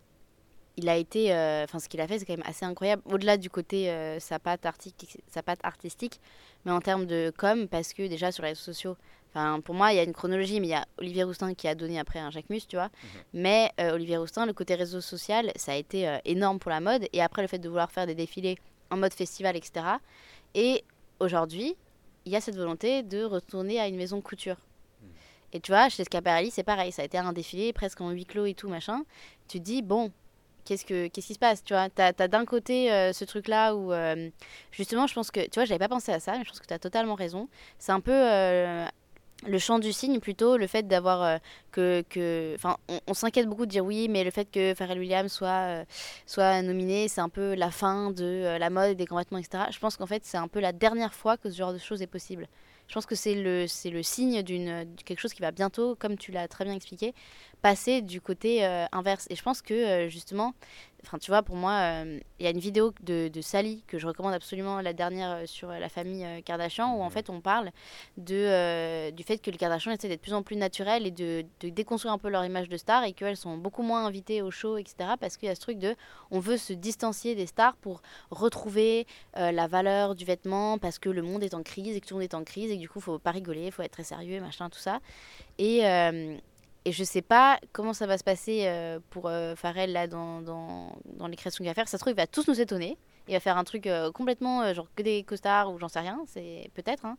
[0.80, 3.02] il a été, euh, enfin, ce qu'il a fait, c'est quand même assez incroyable.
[3.06, 6.22] Au-delà du côté euh, sa, patte artistique, sa patte artistique,
[6.66, 8.98] mais en termes de com, parce que déjà sur les réseaux sociaux,
[9.30, 11.68] enfin, pour moi, il y a une chronologie, mais il y a Olivier Roustin qui
[11.68, 12.88] a donné après un Jacques Mus, tu vois.
[12.88, 13.10] Mhm.
[13.34, 17.08] Mais euh, Olivier Roustin, le côté réseau social, ça a été énorme pour la mode.
[17.14, 18.58] Et après, le fait de vouloir faire des défilés
[18.90, 19.86] en mode festival, etc.
[20.56, 20.84] Et
[21.20, 21.76] aujourd'hui,
[22.26, 24.58] il y a cette volonté de retourner à une maison couture.
[25.02, 25.08] Hmm.
[25.54, 26.92] Et tu vois, chez Schiaparelli, c'est pareil.
[26.92, 29.04] Ça a été un défilé presque en huis clos et tout, machin.
[29.48, 30.12] Tu te dis, bon,
[30.70, 33.76] qu'est-ce, que, qu'est-ce qui se passe Tu vois, tu as, d'un côté euh, ce truc-là
[33.76, 34.30] où, euh,
[34.72, 36.68] justement, je pense que, tu vois, j'avais pas pensé à ça, mais je pense que
[36.68, 37.50] tu as totalement raison.
[37.80, 38.86] C'est un peu euh,
[39.48, 41.40] le champ du signe plutôt le fait d'avoir
[41.72, 42.76] que que enfin
[43.08, 45.86] on, s'inquiète beaucoup de dire oui mais le fait que Pharrell Williams soit
[46.26, 49.80] soit nominé c'est un peu la fin de la mode des grands vêtements etc je
[49.80, 52.08] pense qu'en fait c'est un peu la dernière fois que ce genre de choses est
[52.08, 52.50] possible
[52.90, 53.68] je pense que c'est le
[54.04, 57.14] signe d'une quelque chose qui va bientôt comme tu l'as très bien expliqué
[57.62, 59.28] passer du côté inverse.
[59.30, 60.54] Et je pense que justement
[61.06, 63.98] Enfin, tu vois, pour moi, euh, il y a une vidéo de, de, Sally que
[63.98, 67.40] je recommande absolument, la dernière euh, sur la famille euh, Kardashian, où en fait on
[67.40, 67.72] parle
[68.18, 71.46] de, du fait que les Kardashian essaient d'être de plus en plus naturels et de,
[71.62, 74.52] de, déconstruire un peu leur image de star et qu'elles sont beaucoup moins invitées aux
[74.52, 75.12] shows, etc.
[75.20, 75.96] Parce qu'il y a ce truc de
[76.32, 81.22] on veut se distancier des stars pour retrouver la valeur du vêtement parce que le
[81.22, 82.90] monde est en crise et que tout le monde est en crise et que du
[82.90, 85.00] coup, il faut pas rigoler, il faut être très sérieux, machin, tout ça.
[85.58, 85.84] Et,
[86.86, 90.42] et je sais pas comment ça va se passer euh, pour euh, Pharrell là dans,
[90.42, 91.88] dans, dans les créations qu'il va faire.
[91.88, 92.98] Ça se trouve, il va tous nous étonner.
[93.28, 96.20] Il va faire un truc euh, complètement genre que des costards ou j'en sais rien.
[96.28, 97.06] C'est peut-être.
[97.06, 97.18] Hein.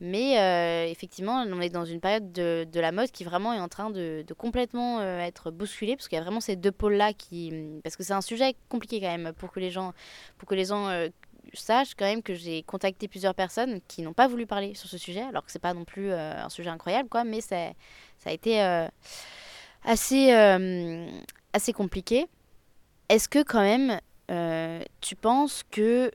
[0.00, 3.68] Mais effectivement, on est dans une période de, de, la mode qui vraiment est en
[3.68, 7.80] train de, de complètement être bousculée parce qu'il y a vraiment ces deux pôles-là qui.
[7.84, 9.92] Parce que c'est un sujet compliqué quand même pour que les gens,
[10.38, 10.88] pour que les gens
[11.54, 14.98] sache quand même que j'ai contacté plusieurs personnes qui n'ont pas voulu parler sur ce
[14.98, 17.72] sujet, alors que c'est pas non plus euh, un sujet incroyable, quoi, mais ça
[18.24, 18.86] a été euh,
[19.84, 21.06] assez, euh,
[21.52, 22.26] assez compliqué.
[23.08, 24.00] Est-ce que quand même,
[25.00, 26.10] tu penses que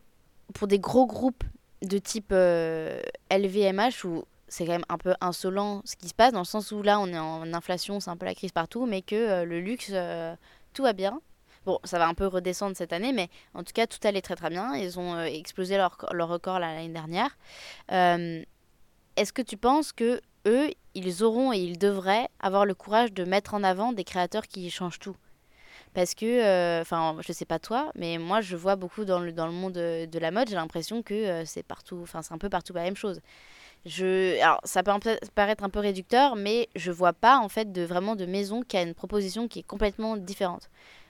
[0.54, 1.44] pour des gros groupes
[1.84, 6.40] de type LVMH, où c'est quand même un peu insolent ce qui se passe, dans
[6.40, 9.04] le sens où là on est en inflation, c'est un peu la crise partout, mais
[9.04, 9.94] que le luxe,
[10.74, 11.22] tout va bien,
[11.68, 14.38] Bon, ça va un peu redescendre cette année, mais en tout cas, tout allait très
[14.38, 14.74] très bien.
[14.78, 17.38] Ils ont euh, explosé leur, leur record l'année dernière.
[17.92, 18.42] Euh,
[19.18, 23.26] est-ce que tu penses que eux, ils auront et ils devraient avoir le courage de
[23.26, 25.18] mettre en avant des créateurs qui changent tout?
[25.94, 29.34] Parce que, euh, enfin, je sais pas toi, mais moi je vois beaucoup dans le,
[29.34, 32.50] dans le monde de, la mode, j'ai l'impression que c'est partout, enfin, c'est un peu
[32.50, 33.20] partout la même chose.
[33.86, 34.92] Je, alors, ça peut
[35.36, 38.78] paraître un peu réducteur, mais je vois pas en fait de vraiment de maison qui
[38.78, 40.70] a une proposition qui est complètement différente.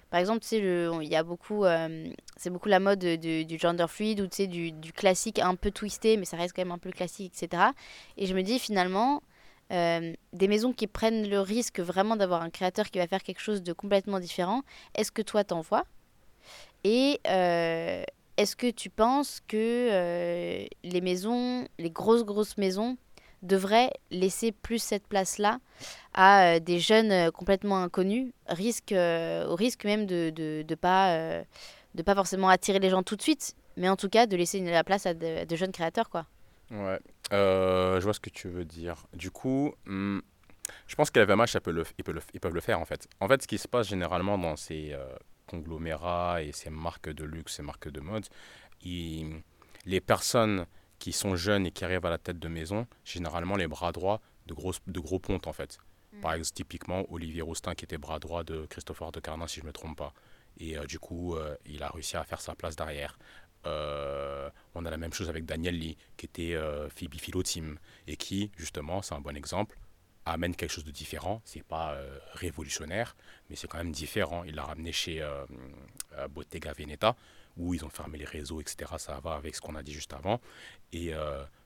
[0.09, 4.27] Par exemple, il y a beaucoup, euh, c'est beaucoup la mode du gender fluid ou
[4.27, 7.63] du, du, classique un peu twisté, mais ça reste quand même un peu classique, etc.
[8.15, 9.21] Et je me dis finalement,
[9.73, 13.41] euh, des maisons qui prennent le risque vraiment d'avoir un créateur qui va faire quelque
[13.41, 14.61] chose de complètement différent,
[14.95, 15.83] est-ce que toi t'en vois?
[16.85, 18.03] Et euh,
[18.37, 22.97] est-ce que tu penses que les maisons, les grosses grosses maisons,
[23.43, 25.59] devrait laisser plus cette place-là
[26.17, 30.75] à euh, des jeunes euh, complètement inconnus, risque, euh, au risque même de ne de,
[30.75, 31.15] pas,
[31.95, 34.59] de pas forcément attirer les gens tout de suite, mais en tout cas de laisser
[34.59, 36.09] la place à de, jeunes créateurs.
[36.09, 36.25] quoi.
[36.71, 36.99] Ouais,
[37.31, 39.05] je vois ce que tu veux dire.
[39.13, 40.19] Du coup, hmm,
[40.87, 42.85] je pense que LVMH, ils, peuvent le, ils, peuvent le, ils peuvent le faire en
[42.85, 43.07] fait.
[43.19, 44.95] En fait, ce qui se passe généralement dans ces
[45.45, 48.25] conglomérats et ces marques de luxe, ces marques de mode,
[48.83, 50.65] les personnes
[50.97, 54.19] qui sont jeunes et qui arrivent à la tête de maison, généralement les bras droits
[54.47, 55.77] de, grosses, de gros pontes en fait.
[56.17, 56.21] Mm.
[56.21, 59.61] Par exemple, typiquement Olivier Roustin qui était bras droit de Christopher de Carnin si je
[59.61, 60.13] ne me trompe pas.
[60.59, 63.17] Et euh, du coup, euh, il a réussi à faire sa place derrière.
[63.65, 66.55] Euh, on a la même chose avec Daniel Lee qui était
[66.95, 67.77] Phoebe Philo Team
[68.07, 69.77] et qui, justement, c'est un bon exemple,
[70.25, 71.41] amène quelque chose de différent.
[71.43, 71.97] C'est pas
[72.33, 73.15] révolutionnaire,
[73.49, 74.43] mais c'est quand même différent.
[74.45, 75.27] Il l'a ramené chez
[76.29, 77.15] Bottega Veneta
[77.57, 78.93] où ils ont fermé les réseaux, etc.
[78.97, 80.39] Ça va avec ce qu'on a dit juste avant.
[80.93, 81.13] Et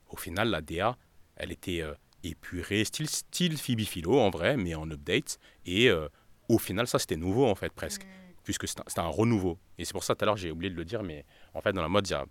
[0.09, 0.97] au final, la DA,
[1.35, 1.83] elle était
[2.23, 6.07] épurée, style, style Phoebe Philo en vrai, mais en update, et euh,
[6.49, 8.05] au final, ça, c'était nouveau, en fait, presque.
[8.43, 9.59] Puisque c'était un renouveau.
[9.77, 11.73] Et c'est pour ça, tout à l'heure, j'ai oublié de le dire, mais en fait,
[11.73, 12.25] dans la mode, y a,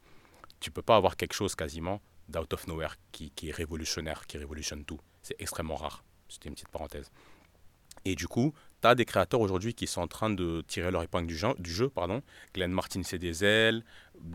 [0.58, 4.38] tu peux pas avoir quelque chose quasiment d'out of nowhere qui, qui est révolutionnaire, qui
[4.38, 5.00] révolutionne tout.
[5.22, 6.04] C'est extrêmement rare.
[6.28, 7.10] C'était une petite parenthèse.
[8.04, 11.02] Et du coup, tu as des créateurs aujourd'hui qui sont en train de tirer leur
[11.02, 11.48] épingle du jeu.
[11.58, 12.22] Du jeu pardon.
[12.54, 13.84] Glenn Martin, c'est des ailes.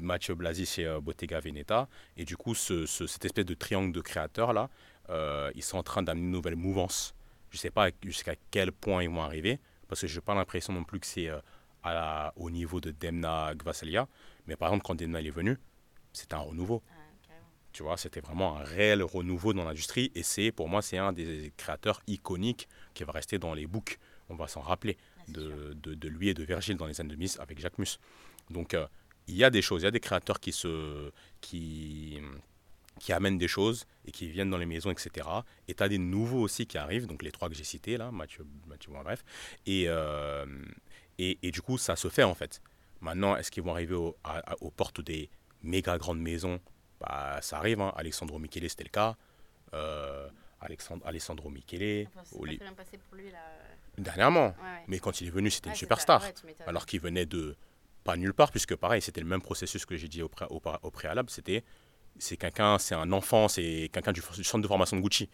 [0.02, 1.88] Mathieu Blasi, c'est euh, Bottega Veneta.
[2.18, 4.70] Et du coup, ce, cette espèce de triangle de créateurs-là,
[5.10, 7.16] euh, ils sont en train d'amener une nouvelle mouvance.
[7.50, 10.36] Je ne sais pas jusqu'à quel point ils vont arriver, parce que je n'ai pas
[10.36, 14.08] l'impression non plus que c'est euh, au niveau de Demna Gvasalia.
[14.48, 15.58] Mais par exemple, quand Demna est venu,
[16.14, 16.82] c'était un renouveau.
[17.72, 21.12] Tu vois, c'était vraiment un réel renouveau dans l'industrie et c'est pour moi c'est un
[21.12, 24.00] des créateurs iconiques qui va rester dans les books.
[24.30, 27.32] On va s'en rappeler ah, de, de, lui et de Virgile dans les années 2000
[27.40, 28.00] avec Jacques Mus.
[28.50, 28.88] Donc euh,
[29.28, 32.22] il y a des choses, il y a des créateurs qui se qui
[33.00, 35.28] qui amènent des choses et qui viennent dans les maisons, etc.
[35.68, 38.12] Et tu as des nouveaux aussi qui arrivent, donc les trois que j'ai cités là,
[38.12, 39.24] Mathieu, Mathieu bref.
[39.66, 40.46] Et, euh,
[41.18, 42.62] et, et, du coup, ça se fait en fait.
[43.02, 45.30] Maintenant, est-ce qu'ils vont arriver aux portes des
[45.62, 46.60] méga grandes maisons?
[47.00, 47.94] Bah, ça arrive, hein.
[47.96, 49.16] Alexandro Michele, c'était le cas.
[49.74, 50.30] Euh,
[50.62, 52.08] Alexandre, Alessandro Michele.
[53.98, 54.56] Dernièrement.
[54.88, 56.24] Mais quand il est venu, c'était une superstar.
[56.66, 57.56] alors qu'il venait de
[58.04, 61.30] pas nulle part, puisque pareil, c'était le même processus que j'ai dit au, au, préalable.
[61.30, 61.64] C'était
[62.18, 65.30] c'est quelqu'un, c'est un enfant, c'est quelqu'un du, centre de formation de Gucci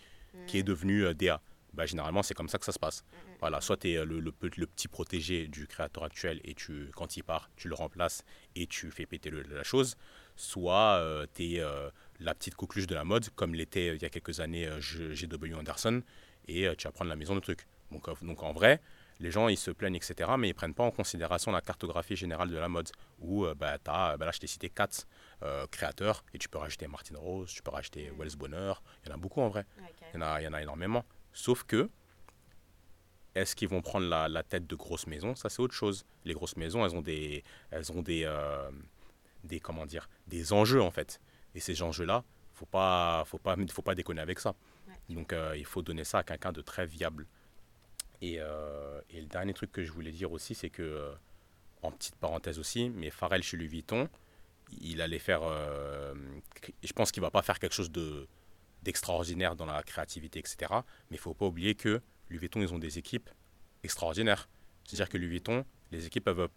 [0.48, 0.66] qui est mm.
[0.66, 1.42] devenu euh, DA.
[1.74, 3.04] Bah, généralement, c'est comme ça que ça se passe.
[3.04, 6.42] Mm, mm, voilà, soit tu es euh, le, le, le, petit protégé du créateur actuel
[6.44, 8.24] et tu, quand il part, tu le remplaces
[8.56, 9.96] et tu fais péter la chose
[10.36, 11.90] soit euh, tu es euh,
[12.20, 16.02] la petite coqueluche de la mode, comme l'était il y a quelques années GW Anderson,
[16.48, 17.68] et tu vas prendre la maison de truc.
[17.92, 18.82] Donc, donc en vrai,
[19.22, 22.50] les gens ils se plaignent, etc., mais ils prennent pas en considération la cartographie générale
[22.50, 25.08] de la mode, où bah, as, bah là je t'ai cité quatre
[25.72, 28.20] créateurs, et tu peux rajouter Martin Rose, tu peux rajouter mm.
[28.20, 29.66] Wells Bonner, il y en a beaucoup en vrai,
[30.14, 31.06] il, y en a, il y en a énormément.
[31.34, 31.90] Sauf que,
[33.36, 35.36] est-ce qu'ils vont prendre la, la, tête de grosses maisons?
[35.36, 36.06] Ça c'est autre chose.
[36.26, 38.26] Les grosses maisons, elles ont des, elles ont des,
[39.44, 41.20] des comment dire des enjeux en fait
[41.56, 44.56] et ces enjeux là faut pas faut pas faut pas déconner avec ça
[45.10, 47.28] donc euh, il faut donner ça à quelqu'un de très viable
[48.22, 51.12] et, euh, et, le dernier truc que je voulais dire aussi c'est que euh,
[51.82, 54.10] en petite parenthèse aussi mais Pharrell chez Louis Vuitton
[54.80, 58.28] il allait faire je pense qu'il va pas faire quelque chose de
[58.84, 60.72] d'extraordinaire dans la créativité etc
[61.10, 63.30] mais il faut pas oublier que Louis Vuitton ils ont des équipes
[63.84, 64.48] extraordinaires
[64.86, 66.50] c'est à dire que Louis Vuitton les équipes peuvent,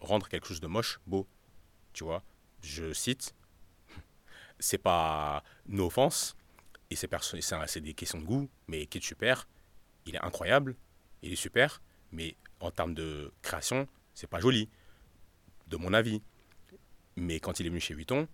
[0.00, 1.28] rendre quelque chose de moche beau
[1.94, 2.22] tu vois.
[2.60, 3.34] Je cite,
[4.58, 6.36] c'est pas une offense,
[6.90, 9.48] et c'est, des questions de goût, mais est super,
[10.04, 10.76] il est incroyable,
[11.24, 11.82] il est super,
[12.12, 14.68] mais en termes de création, c'est pas joli,
[15.68, 16.22] de mon avis.
[17.16, 18.28] Mais quand il est venu chez Vuitton,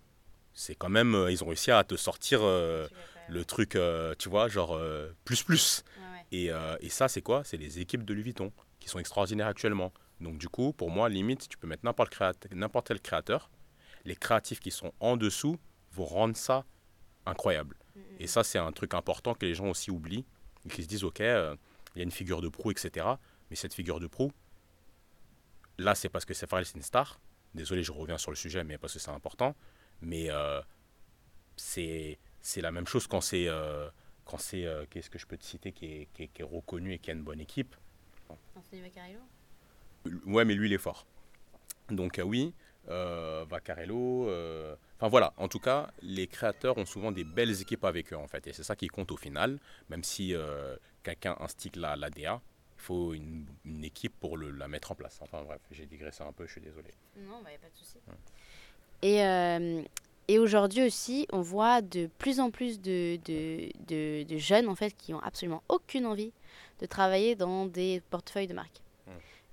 [0.53, 2.89] c'est quand même, euh, ils ont réussi à te sortir euh,
[3.29, 4.79] le truc, euh, tu vois, genre
[5.25, 5.85] plus plus.
[6.33, 6.51] Et,
[6.81, 7.43] et, ça, c'est quoi?
[7.45, 9.93] C'est les équipes de Louis Vuitton qui sont extraordinaires actuellement.
[10.21, 12.15] Donc du coup, pour moi, limite, tu peux mettre n'importe
[12.87, 13.51] quel créateur.
[14.05, 15.59] Les créatifs qui sont en dessous
[15.93, 16.65] vont rendre ça
[17.27, 17.77] incroyable.
[18.21, 20.25] Et ça, c'est un truc important que les gens aussi oublient.
[20.65, 21.21] Et qui se disent, OK,
[21.95, 23.07] il y a une figure de proue, etc.
[23.51, 24.33] Mais cette figure de proue,
[25.79, 27.21] là, c'est parce que c'est c'est une star.
[27.55, 29.57] Désolé, je reviens sur le sujet, mais parce que c'est important.
[30.01, 30.61] Mais euh,
[31.57, 32.19] c'est
[32.57, 33.49] la même chose quand c'est...
[33.49, 33.89] Euh,
[34.25, 37.11] quand c'est qu'est-ce que je peux te citer qui est, qui, est, reconnu et qui
[37.11, 37.75] a une bonne équipe?
[38.55, 38.83] Anthony
[40.27, 41.05] Ouais, mais lui, il est fort.
[41.91, 42.55] Donc euh, oui,
[42.89, 44.29] euh, Vaccarello.
[44.29, 48.17] Euh, enfin voilà, en tout cas, les créateurs ont souvent des belles équipes avec eux
[48.17, 49.59] en fait, et c'est ça qui compte au final.
[49.89, 50.35] Même si
[51.03, 52.41] quelqu'un instigue la, la DA,
[52.77, 55.19] il faut une, une, équipe pour le, la mettre en place.
[55.23, 56.91] Enfin bref, j'ai digressé un peu, je suis désolé.
[57.17, 57.99] Non, il bah, n'y a pas de souci.
[59.03, 59.21] Et,
[60.33, 64.77] et aujourd'hui aussi, on voit de plus en plus de, de, de, de, jeunes en
[64.77, 66.33] fait qui ont absolument aucune envie
[66.79, 68.81] de travailler dans des portefeuilles de marque.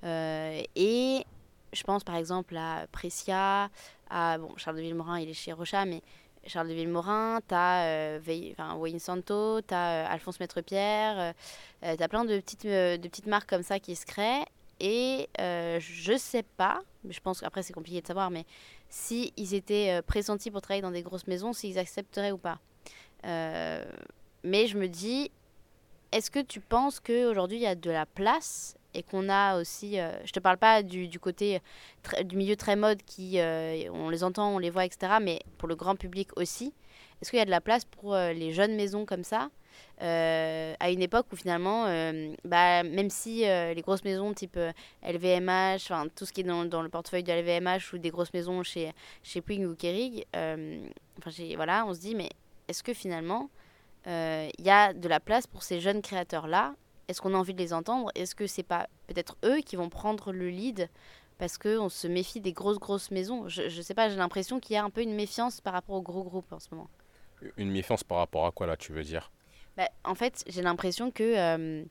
[0.03, 1.25] Euh, et
[1.73, 3.71] je pense par exemple à Precia,
[4.09, 6.03] à bon, Charles de Villemorin, il est chez Rocha, mais
[6.47, 8.19] Charles de Villemorin, tu as euh,
[8.77, 11.33] Wayne Santo, tu as euh, Alphonse Maître-Pierre,
[11.83, 14.45] euh, tu as plein de petites, de petites marques comme ça qui se créent.
[14.79, 18.45] Et je sais pas, je pense qu'après c'est compliqué de savoir, mais
[18.89, 22.59] si ils étaient pressentis pour travailler dans des grosses maisons, s'ils accepteraient ou pas.
[23.23, 25.31] mais je me dis,
[26.11, 29.99] est-ce que tu penses qu'aujourd'hui il y a de la place et qu'on a aussi,
[29.99, 31.61] euh, je te parle pas du, côté
[32.25, 35.67] du milieu très mode qui, euh, on les entend, on les voit, etc., mais pour
[35.67, 36.73] le grand public aussi.
[37.21, 39.49] Est-ce qu'il y a de la place pour euh, les jeunes maisons comme ça
[39.99, 41.85] à une époque où finalement,
[42.43, 44.57] bah, même si les grosses maisons type
[45.03, 48.91] LVMH, tout ce qui est dans, le portefeuille de LVMH ou des grosses maisons chez,
[49.21, 50.23] chez Ping ou Kering,
[51.55, 52.29] voilà, on se dit mais
[52.67, 53.51] est-ce que finalement
[54.07, 56.73] il y a de la place pour ces jeunes créateurs là
[57.07, 58.11] est-ce qu'on a envie de les entendre?
[58.15, 60.89] Est-ce que c'est pas peut-être eux qui vont prendre le lead
[61.37, 63.47] parce qu'on se méfie des grosses, grosses maisons?
[63.47, 65.95] Je, je sais pas, j'ai l'impression qu'il y a un peu une méfiance par rapport
[65.95, 66.89] aux gros groupes en ce moment.
[67.57, 69.31] Une méfiance par rapport à quoi là, tu veux dire?
[69.75, 71.85] Bah, En fait, j'ai l'impression que euh,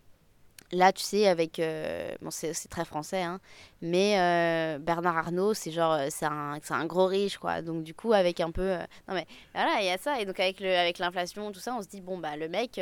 [0.72, 1.59] là, tu sais, avec.
[1.59, 3.40] euh, bon, c'est très français, hein,
[3.83, 5.92] mais euh, Bernard Arnault, c'est genre.
[5.94, 7.62] euh, C'est un, un gros riche, quoi.
[7.62, 8.74] Donc, du coup, avec un peu.
[9.09, 10.20] non, mais voilà, il y a ça.
[10.20, 12.81] Et donc, avec le- avec l'inflation, tout ça, on se dit, bon, bah, le mec,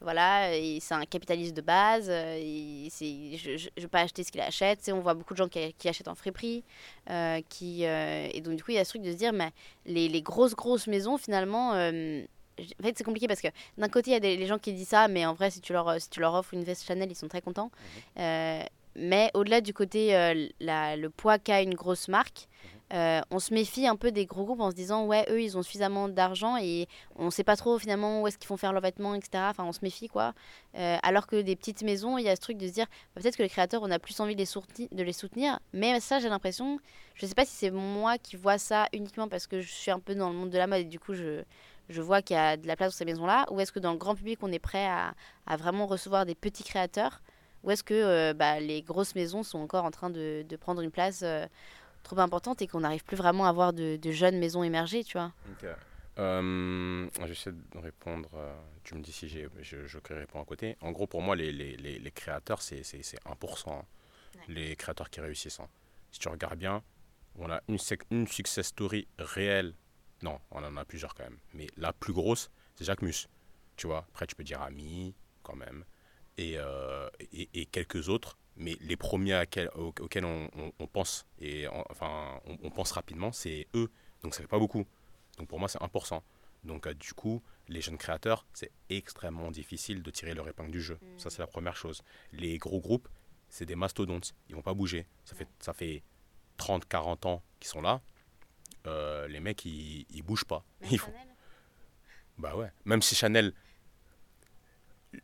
[0.00, 2.08] voilà, il- c'est un capitaliste de base.
[2.10, 2.90] il-
[3.36, 4.90] je ne vais pas acheter ce qu'il achète.
[4.92, 6.64] On voit beaucoup de gens qui, qui achètent en friperie.
[7.48, 9.50] qui, et donc, du coup, il y a ce truc de se dire, mais
[9.86, 11.72] les, les grosses, grosses maisons, finalement.
[12.60, 14.58] Euh, en fait, c'est compliqué parce que d'un côté, il y a des les gens
[14.58, 16.84] qui disent ça, mais en vrai, si tu leur, si tu leur offres une veste
[16.86, 17.70] Chanel, ils sont très contents.
[18.18, 18.62] Euh,
[18.94, 22.46] mais au-delà du côté, euh, la- le poids qu'a une grosse marque,
[22.92, 25.56] euh, on se méfie un peu des gros groupes en se disant, ouais, eux, ils
[25.56, 26.86] ont suffisamment d'argent et
[27.16, 29.44] on sait pas trop finalement où est-ce qu'ils font faire leurs vêtements, etc.
[29.48, 30.34] Enfin, on se méfie, quoi.
[30.76, 32.84] Euh, alors que des petites maisons, il y a ce truc de se dire,
[33.14, 35.58] bah, peut-être que les créateurs, on a plus envie de les, sourti- de les soutenir.
[35.72, 36.78] Mais ça, j'ai l'impression,
[37.14, 39.98] je sais pas si c'est moi qui vois ça uniquement parce que je suis un
[40.00, 41.44] peu dans le monde de la mode et du coup, je,
[41.92, 43.92] je vois qu'il y a de la place dans ces maisons-là, ou est-ce que dans
[43.92, 45.14] le grand public, on est prêt à,
[45.46, 47.20] à vraiment recevoir des petits créateurs,
[47.62, 50.80] ou est-ce que euh, bah, les grosses maisons sont encore en train de, de prendre
[50.82, 51.46] une place euh,
[52.02, 55.16] trop importante et qu'on n'arrive plus vraiment à avoir de, de jeunes maisons émerger, tu
[55.18, 55.32] vois?
[56.18, 58.28] Euh, J'essaie de répondre.
[58.34, 60.76] euh, tu me dis si j'ai, je, je réponds à côté.
[60.82, 63.78] En gros, pour moi, les, les, les, les créateurs, c'est c'est- c'est 1%.
[63.80, 63.84] hein.
[64.48, 65.60] Les créateurs qui réussissent.
[65.60, 65.68] hein.
[66.10, 66.82] Si tu regardes bien,
[67.38, 67.78] on a une
[68.26, 69.72] success story réelle.
[70.22, 71.38] Non, on en a plusieurs quand même.
[71.54, 73.28] Mais la plus grosse, c'est Jacques Mus.
[73.76, 75.84] Tu vois, après, tu peux dire Ami, quand même.
[76.38, 78.38] Et, euh, et, et quelques autres.
[78.56, 82.70] Mais les premiers à quel- au- auxquels on, on- on pense, et en- enfin, on,
[82.70, 83.90] pense rapidement, c'est eux.
[84.22, 84.84] Donc, ça fait pas beaucoup.
[85.38, 86.22] Donc pour moi, c'est 1%.
[86.64, 90.82] Donc euh, du coup, les jeunes créateurs, c'est extrêmement difficile de tirer leur épingle du
[90.82, 90.98] jeu.
[91.16, 92.02] Ça, c'est la première chose.
[92.32, 93.08] Les gros groupes,
[93.48, 94.34] c'est des mastodontes.
[94.48, 95.06] Ils vont pas bouger.
[95.24, 96.02] Ça fait, ça fait
[96.58, 98.02] 30, 40 ans qu'ils sont là.
[98.86, 100.64] Euh, les mecs, ils, ils bougent pas.
[100.90, 101.12] Ils font-
[102.38, 102.70] Bah ouais.
[102.84, 103.52] Même si Chanel,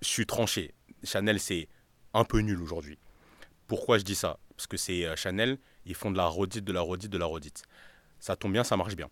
[0.00, 0.74] je suis tranché.
[1.02, 1.68] Chanel, c'est
[2.14, 2.98] un peu nul aujourd'hui.
[3.66, 4.38] Pourquoi je dis ça?
[4.56, 7.26] Parce que c'est euh, Chanel, ils font de la redite, de la redite, de la
[7.26, 7.62] redite.
[8.18, 9.08] Ça tombe bien, ça marche bien.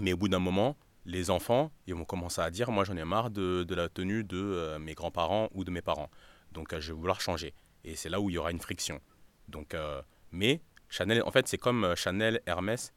[0.00, 3.04] Mais au bout d'un moment, les enfants, ils vont commencer à dire, moi j'en ai
[3.04, 6.10] marre de, de la tenue de euh, mes grands-parents ou de mes parents.
[6.52, 7.54] Donc je vais vouloir changer.
[7.84, 9.00] Et c'est là où il y aura une friction.
[9.48, 9.74] Donc,
[10.30, 12.92] mais Chanel, en fait, c'est comme Chanel, Hermès,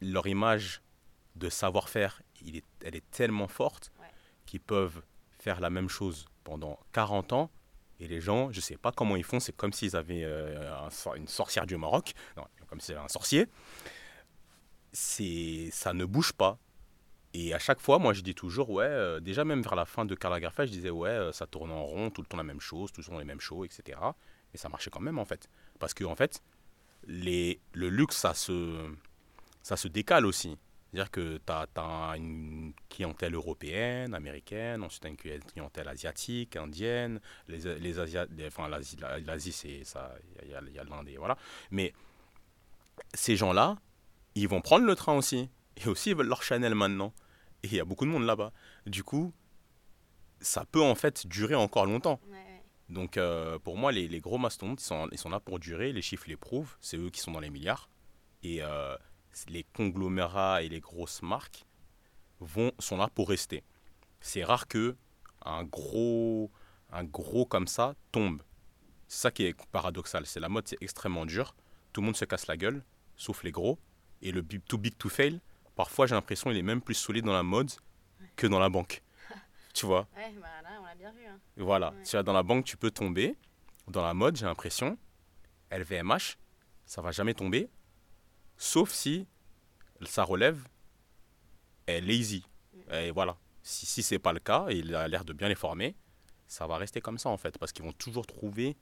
[0.00, 0.82] leur image
[1.36, 4.06] de savoir-faire, est, elle est tellement forte Ouais.
[4.46, 5.02] qu'ils peuvent
[5.38, 7.50] faire la même chose pendant 40 ans.
[8.00, 11.14] Et les gens, je sais pas comment ils font, c'est comme s'ils avaient euh, un
[11.16, 13.46] une sorcière du Maroc, non, comme si c'était un sorcier.
[14.92, 16.58] C'est, ça ne bouge pas.
[17.34, 20.04] Et à chaque fois, moi, je dis toujours, ouais, euh, déjà même vers la fin
[20.06, 22.42] de Karl Lagerfeld, je disais, ouais, euh, ça tourne en rond, tout le temps la
[22.42, 23.98] même chose, tout le temps les mêmes shows, etc.
[24.54, 25.48] Et ça marchait quand même, en fait.
[25.78, 26.42] Parce que, en fait,
[27.06, 28.90] les, le luxe, ça se,
[29.62, 30.56] ça se décale aussi.
[30.90, 37.78] C'est-à-dire que tu as, une clientèle européenne, américaine, ensuite as une clientèle asiatique, indienne, les,
[37.78, 41.08] les Asia, les- enfin l'Asie, la- l'Asie c'est ça, il y a, y a l'Inde
[41.08, 41.36] et voilà.
[41.70, 41.92] Mais
[43.12, 43.76] ces gens-là,
[44.34, 45.50] ils vont prendre le train aussi.
[45.76, 47.12] Et aussi, ils veulent leur Chanel maintenant.
[47.62, 48.52] Et il y a beaucoup de monde là-bas.
[48.86, 49.32] Du coup,
[50.40, 52.20] ça peut en fait durer encore longtemps.
[52.88, 55.92] Donc euh, pour moi, les, les gros mastodontes, ils sont, ils sont là pour durer,
[55.92, 57.90] les chiffres les prouvent, c'est eux qui sont dans les milliards.
[58.42, 58.96] Et euh,
[59.48, 61.64] les conglomérats et les grosses marques
[62.40, 63.62] vont, sont là pour rester.
[64.20, 64.96] C'est rare que
[65.44, 66.50] un gros,
[66.90, 68.42] un gros comme ça tombe.
[69.06, 70.26] C'est ça qui est paradoxal.
[70.26, 71.54] C'est la mode, c'est extrêmement dur.
[71.92, 72.84] Tout le monde se casse la gueule,
[73.16, 73.78] sauf les gros.
[74.22, 75.40] Et le big- too big to fail,
[75.76, 77.70] parfois j'ai l'impression il est même plus solide dans la mode
[78.36, 79.02] que dans la banque.
[79.74, 80.08] tu vois?
[80.16, 81.24] Ouais, bah là, on l'a bien vu.
[81.26, 81.38] Hein.
[81.56, 82.02] voilà, Ouais.
[82.02, 83.36] tu vois, dans la banque, tu peux tomber.
[83.86, 84.98] Dans la mode, j'ai l'impression,
[85.70, 86.36] LVMH,
[86.84, 87.70] ça va jamais tomber,
[88.58, 89.26] sauf si
[90.02, 90.62] ça relève
[91.86, 92.44] est lazy.
[92.92, 93.36] Et voilà.
[93.62, 95.94] Si, si c'est pas le cas, et il a l'air de bien les former,
[96.46, 98.76] ça va rester comme ça en fait, parce qu'ils vont toujours trouver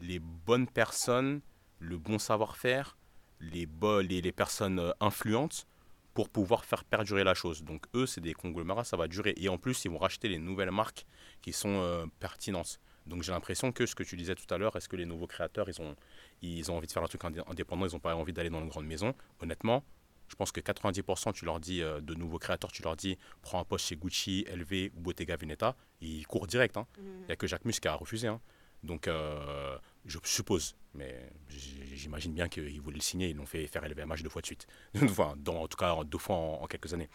[0.00, 1.40] les bonnes personnes,
[1.78, 2.96] le bon savoir-faire,
[3.40, 3.68] les,
[4.08, 5.66] les personnes euh, influentes
[6.14, 7.62] pour pouvoir faire perdurer la chose.
[7.62, 9.34] Donc eux, c'est des conglomérats, ça va durer.
[9.36, 11.06] Et en plus, ils vont racheter les nouvelles marques
[11.42, 12.80] qui sont euh, pertinentes.
[13.10, 15.26] Donc j'ai l'impression que ce que tu disais tout à l'heure, est-ce que les nouveaux
[15.26, 15.94] créateurs, ils ont,
[16.42, 18.60] ils ont envie de faire un truc indé- indépendant, ils n'ont pas envie d'aller dans
[18.60, 19.14] une grande maison?
[19.40, 19.84] Honnêtement,
[20.28, 23.60] je pense que 90% tu leur dis euh, de nouveaux créateurs, tu leur dis prends
[23.60, 26.76] un poste chez Gucci, LV ou Bottega Veneta, ils courent direct.
[26.76, 26.86] hein.
[27.22, 28.28] Il n'y a que Jacques Mus qui a refusé.
[28.28, 28.40] hein.
[28.84, 33.84] Donc euh, je suppose, mais j'imagine bien qu'ils voulaient le signer, ils l'ont fait faire
[33.84, 34.66] LVMH deux fois de suite.
[35.02, 37.10] enfin, dans, en tout cas deux fois en, en quelques années.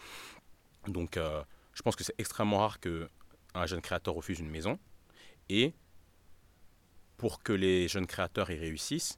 [0.87, 1.41] Donc euh,
[1.73, 4.77] je pense que c'est extrêmement rare qu'un jeune créateur refuse une maison.
[5.49, 5.73] Et
[7.17, 9.17] pour que les jeunes créateurs y réussissent,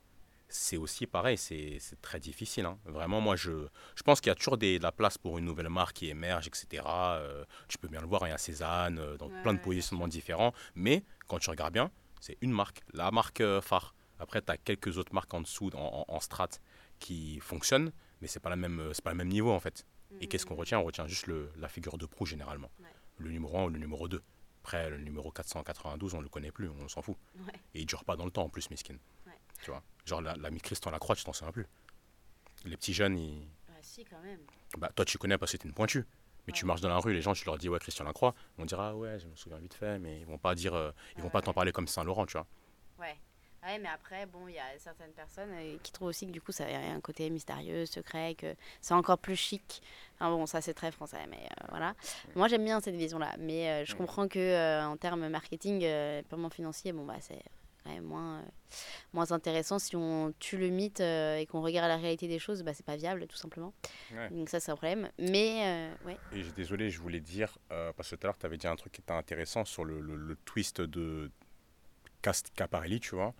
[0.49, 2.65] c'est aussi pareil, c'est très difficile.
[2.65, 2.77] hein.
[2.85, 5.45] Vraiment, moi, je, je pense qu'il y a toujours des, de la place pour une
[5.45, 6.83] nouvelle marque qui émerge, etc.
[6.87, 9.53] Euh, tu peux bien le voir, hein, il y a Cézanne, euh, dans Ouais, plein
[9.53, 10.53] de ouais, positionnements différents.
[10.75, 11.91] Mais quand tu regardes bien,
[12.21, 13.93] c'est une marque, la marque euh, phare.
[14.19, 16.49] Après, tu as quelques autres marques en dessous, en, en, en strat,
[16.99, 17.91] qui fonctionnent,
[18.21, 19.85] mais pas, la même, euh, c'est pas le même niveau, en fait.
[20.21, 20.79] Et qu'est-ce qu'on retient?
[20.79, 22.71] On retient juste le, la figure de proue, généralement.
[22.79, 22.85] Ouais.
[23.17, 24.21] Le numéro 1 ou le numéro 2.
[24.67, 27.15] Après, le numéro 492, on le connaît plus, on s'en fout.
[27.37, 27.53] Ouais.
[27.73, 28.95] Et il dure pas dans le temps, en plus, Miskin.
[29.25, 29.31] Ouais.
[29.63, 29.81] Tu vois?
[30.03, 31.65] Genre, la, la Christian Lacroix, tu t'en souviens plus.
[32.65, 33.47] Les petits jeunes, ils...
[33.69, 34.41] Ah si, quand même.
[34.77, 36.05] bah, toi, tu connais parce que t'es une pointue.
[36.45, 38.35] Mais tu marches dans la rue, les gens, tu leur dis, ouais, Christian Lacroix.
[38.57, 40.91] On dira, ah ouais, je me souviens vite fait, mais ils vont pas dire, euh,
[41.15, 42.45] ils vont pas t'en parler comme Saint-Laurent, tu vois.
[42.99, 43.17] Ouais.
[43.67, 46.39] Ouais, mais après, bon, il y a certaines personnes euh, qui trouvent aussi que du
[46.41, 49.81] coup, ça a un côté mystérieux, secret, que c'est encore plus chic.
[50.15, 51.93] Enfin bon, ça c'est très français, mais euh, voilà.
[52.35, 55.85] Moi, j'aime bien cette vision-là, mais euh, je comprends que en termes marketing,
[56.29, 57.41] purement financier, bon bah c'est
[57.85, 58.41] même moins,
[59.13, 62.73] moins intéressant si on tue le mythe et qu'on regarde la réalité des choses, bah
[62.73, 63.73] c'est pas viable tout simplement.
[64.13, 64.29] Ouais.
[64.29, 65.09] Donc ça c'est un problème.
[65.19, 66.17] Mais ouais.
[66.33, 67.57] Et désolé, je voulais dire,
[67.97, 69.99] parce que tout à l'heure, tu avais dit un truc qui était intéressant sur le,
[69.99, 71.29] le- le twist de
[72.55, 73.33] Caparelli, tu vois.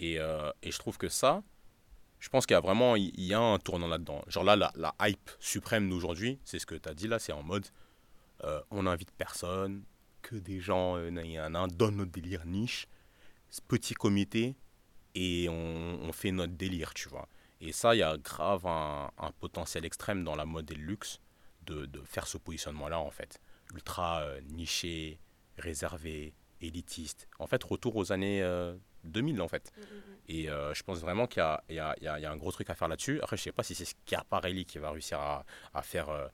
[0.00, 1.42] Et, euh, et je trouve que ça,
[2.18, 4.22] je pense qu'il y a vraiment il y, a un tournant là-dedans.
[4.26, 7.42] Genre là, la, hype suprême d'aujourd'hui, c'est ce que tu as dit là, c'est en
[7.42, 7.66] mode
[8.44, 9.84] euh, on n'invite personne,
[10.22, 12.88] que des gens, euh, nan, donne notre délire niche,
[13.68, 14.56] petit comité,
[15.14, 17.28] et on, fait notre délire, tu vois.
[17.60, 20.84] Et ça, il y a grave un, un potentiel extrême dans la mode et le
[20.84, 21.20] luxe
[21.66, 23.40] de, de faire ce positionnement-là, en fait.
[23.74, 25.18] Ultra euh, niché,
[25.58, 26.32] réservé,
[26.62, 27.28] élitiste.
[27.38, 28.42] En fait, retour aux années
[29.04, 29.72] 2000, en fait.
[30.28, 31.40] Et euh, je pense vraiment qu'il
[31.70, 33.20] y a, y, y un gros truc à faire là-dessus.
[33.22, 35.44] Après, je sais pas si c'est Schiaparelli qui va réussir à,
[35.74, 36.26] à faire euh,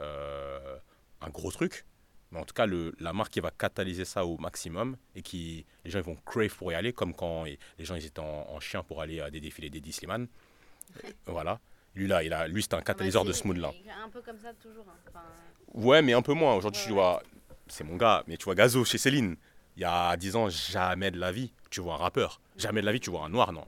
[0.00, 0.76] euh,
[1.20, 1.84] un gros truc.
[2.32, 5.64] Mais en tout cas, le, la marque qui va catalyser ça au maximum et qui
[5.84, 8.46] les gens ils vont crave pour y aller, comme quand les gens ils étaient en,
[8.50, 10.26] en chien pour aller à des défilés d'Eddie Slimane.
[11.26, 11.60] Voilà.
[11.94, 13.72] Lui, là, il a, lui, c'est un catalyseur de ce mood-là.
[14.04, 14.84] Un peu comme ça toujours.
[14.88, 14.98] hein.
[15.08, 15.24] Enfin,
[15.72, 16.54] Ouais, mais un peu moins.
[16.54, 16.96] Aujourd'hui, Ouais, tu ouais.
[16.98, 17.22] vois,
[17.68, 19.36] c'est mon gars, mais tu vois Gazo chez Céline.
[19.76, 22.40] Il y a 10 ans, jamais de la vie, tu vois un rappeur.
[22.56, 23.64] Jamais de la vie, tu vois un noir, non.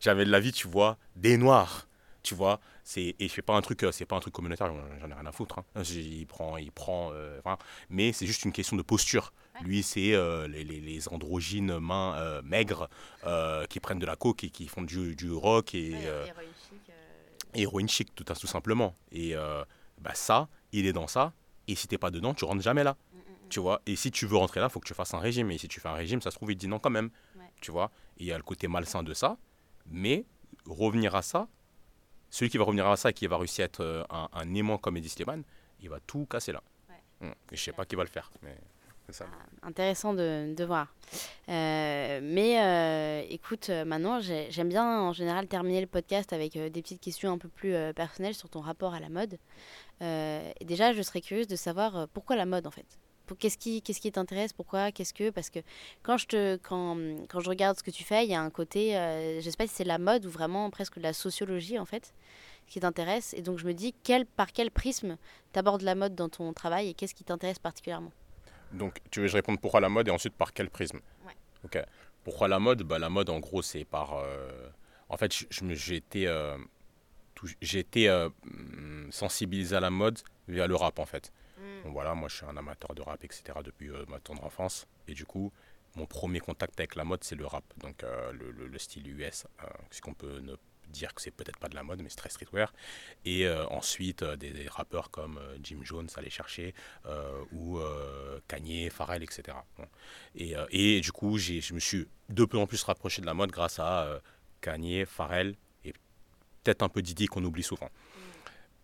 [0.00, 1.86] Jamais de la vie, tu vois des noirs.
[2.24, 4.66] Tu vois, c'est et je fais pas un truc, euh, c'est pas un truc communautaire,
[5.00, 5.60] j'en- ai rien à foutre.
[5.60, 5.82] hein.
[5.84, 7.56] Il prend, il prend, euh, enfin,
[7.88, 9.32] mais c'est juste une question de posture.
[9.62, 12.88] Lui, c'est euh, les, les, les androgynes mains euh, maigres
[13.70, 15.94] qui prennent de la coke et qui font du, du rock et
[17.54, 18.96] héroïne chic, tout, tout simplement.
[19.12, 19.34] Et
[20.00, 21.32] bah ça, il est dans ça.
[21.68, 22.96] Et si t'es pas dedans, tu rentres jamais là.
[23.48, 23.80] Tu vois.
[23.86, 25.50] Et si tu veux rentrer là, faut que tu fasses un régime.
[25.50, 27.10] Et si tu fais un régime, ça se trouve, il te dit non quand même.
[27.36, 27.44] Ouais.
[27.60, 27.90] Tu vois.
[28.18, 29.36] Et il y a le côté malsain de ça.
[29.86, 30.24] Mais
[30.66, 31.48] revenir à ça,
[32.30, 34.54] celui qui va revenir à ça et qui va réussir à être euh, un, un
[34.54, 35.44] aimant comme Eddie Slimane,
[35.80, 36.62] il va tout casser là.
[36.90, 37.28] Ouais.
[37.28, 37.32] Mm.
[37.52, 38.30] Et je sais pas qui va le faire.
[38.42, 38.56] Mais
[39.10, 39.26] ça.
[39.30, 40.92] Ah, intéressant de, de voir.
[41.48, 46.68] Euh, mais euh, écoute, maintenant, j'ai- j'aime bien en général terminer le podcast avec euh,
[46.68, 49.38] des petites questions un peu plus personnelles sur ton rapport à la mode.
[50.00, 52.98] Déjà, je serais curieuse de savoir pourquoi la mode en fait?
[53.34, 55.58] Qu'est-ce qui qu'est-ce qui t'intéresse Pourquoi Qu'est-ce que Parce que
[56.02, 56.96] quand je te quand,
[57.28, 59.56] quand je regarde ce que tu fais, il y a un côté, euh, je sais
[59.56, 62.14] pas si c'est la mode ou vraiment presque de la sociologie en fait
[62.66, 63.34] qui t'intéresse.
[63.34, 65.16] Et donc je me dis quel par quel prisme
[65.52, 68.12] t'abordes la mode dans ton travail et qu'est-ce qui t'intéresse particulièrement?
[68.72, 70.98] Donc, tu veux que je réponde pourquoi la mode et ensuite par quel prisme?
[71.24, 71.32] Ouais.
[71.64, 71.78] Ok.
[72.24, 72.82] Pourquoi la mode?
[72.82, 74.14] Bah, La mode, en gros, c'est par.
[74.14, 74.68] euh,
[75.08, 76.58] En fait, j'ai été, euh,
[77.62, 80.18] j'ai été euh, hum, sensibilisé à la mode
[80.48, 81.32] via le rap, en fait.
[81.84, 83.58] Donc voilà, moi, je suis un amateur de rap, etc.
[83.64, 84.86] depuis euh, ma tendre enfance.
[85.08, 85.52] Et du coup,
[85.94, 87.64] mon premier contact avec la mode, c'est le rap.
[87.78, 90.54] Donc, euh, le, le- le style US, euh, ce qu'on peut ne
[90.88, 92.72] dire que c'est peut-être pas de la mode, mais c'est très streetwear.
[93.24, 96.74] Et euh, ensuite, euh, des, des rappeurs comme euh, Jim Jones, aller chercher,
[97.52, 97.78] ou
[98.48, 99.56] Kanye, Pharrell, etc.
[99.78, 99.86] Bon.
[100.34, 103.34] Et, et du coup, j'ai- je me suis de plus en plus rapproché de la
[103.34, 104.20] mode grâce à
[104.60, 105.92] Kanye, Pharrell et
[106.62, 107.90] peut-être un peu Didi qu'on oublie souvent.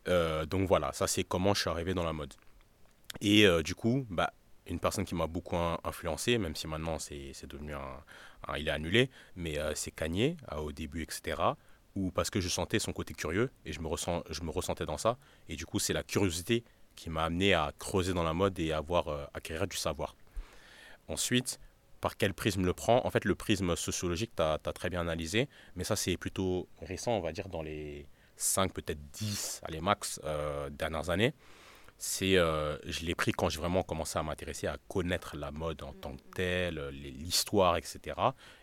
[0.08, 2.34] Euh, donc voilà, ça c'est comment je suis arrivé dans la mode.
[3.20, 4.32] Et euh, du coup, bah,
[4.66, 8.04] une personne qui m'a beaucoup in- influencé, même si maintenant c'est devenu un,
[8.58, 11.40] Il est annulé, mais euh, c'est Kanye, euh, au début, etc.
[11.94, 14.86] Ou parce que je sentais son côté curieux et je me, ressens, je me ressentais
[14.86, 15.18] dans ça.
[15.48, 16.64] Et du coup, c'est la curiosité
[16.96, 20.16] qui m'a amené à creuser dans la mode et à avoir, euh, acquérir du savoir.
[21.08, 21.58] Ensuite,
[22.00, 25.48] par quel prisme le prend En fait, le prisme sociologique, tu as, très bien analysé,
[25.76, 28.06] mais ça, c'est plutôt récent, on va dire, dans les
[28.36, 30.20] 5, peut-être 10, allez, max,
[30.70, 31.32] dernières années.
[32.04, 35.84] C'est, euh, je l'ai pris quand j'ai vraiment commencé à m'intéresser à connaître la mode
[35.84, 38.16] en tant que telle, euh, l'histoire, etc.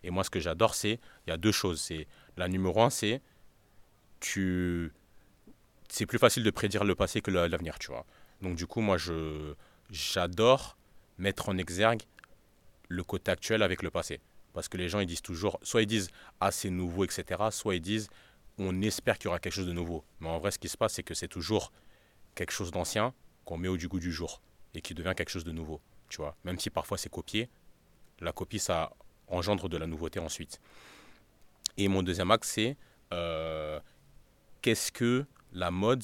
[0.04, 1.80] Et moi, ce que j'adore, c'est, il y a deux choses.
[1.80, 3.22] C'est, la numéro un, c'est,
[4.20, 4.92] tu,
[5.88, 8.06] c'est plus facile de prédire le passé que l'avenir, tu vois.
[8.42, 9.54] Donc, du coup, moi, je,
[9.90, 10.78] j'adore
[11.18, 12.02] mettre en exergue
[12.90, 14.20] le côté actuel avec le passé.
[14.52, 16.10] Parce que les gens, ils disent toujours, soit ils disent,
[16.42, 17.24] ah, c'est nouveau, etc.
[17.52, 18.10] Soit ils disent,
[18.58, 20.04] on espère qu'il y aura quelque chose de nouveau.
[20.20, 21.72] Mais en vrai, ce qui se passe, c'est que c'est toujours
[22.36, 23.14] quelque chose d'ancien
[23.50, 24.42] qu'on met au du goût du jour
[24.76, 25.82] et qui devient quelque chose de nouveau.
[26.08, 27.50] Tu vois, même si parfois c'est copié,
[28.20, 28.94] la copie, ça
[29.28, 30.62] engendre de la nouveauté ensuite.
[31.76, 32.78] Et mon deuxième axe, c'est
[33.12, 33.80] euh,
[34.62, 36.04] qu'est-ce que la mode,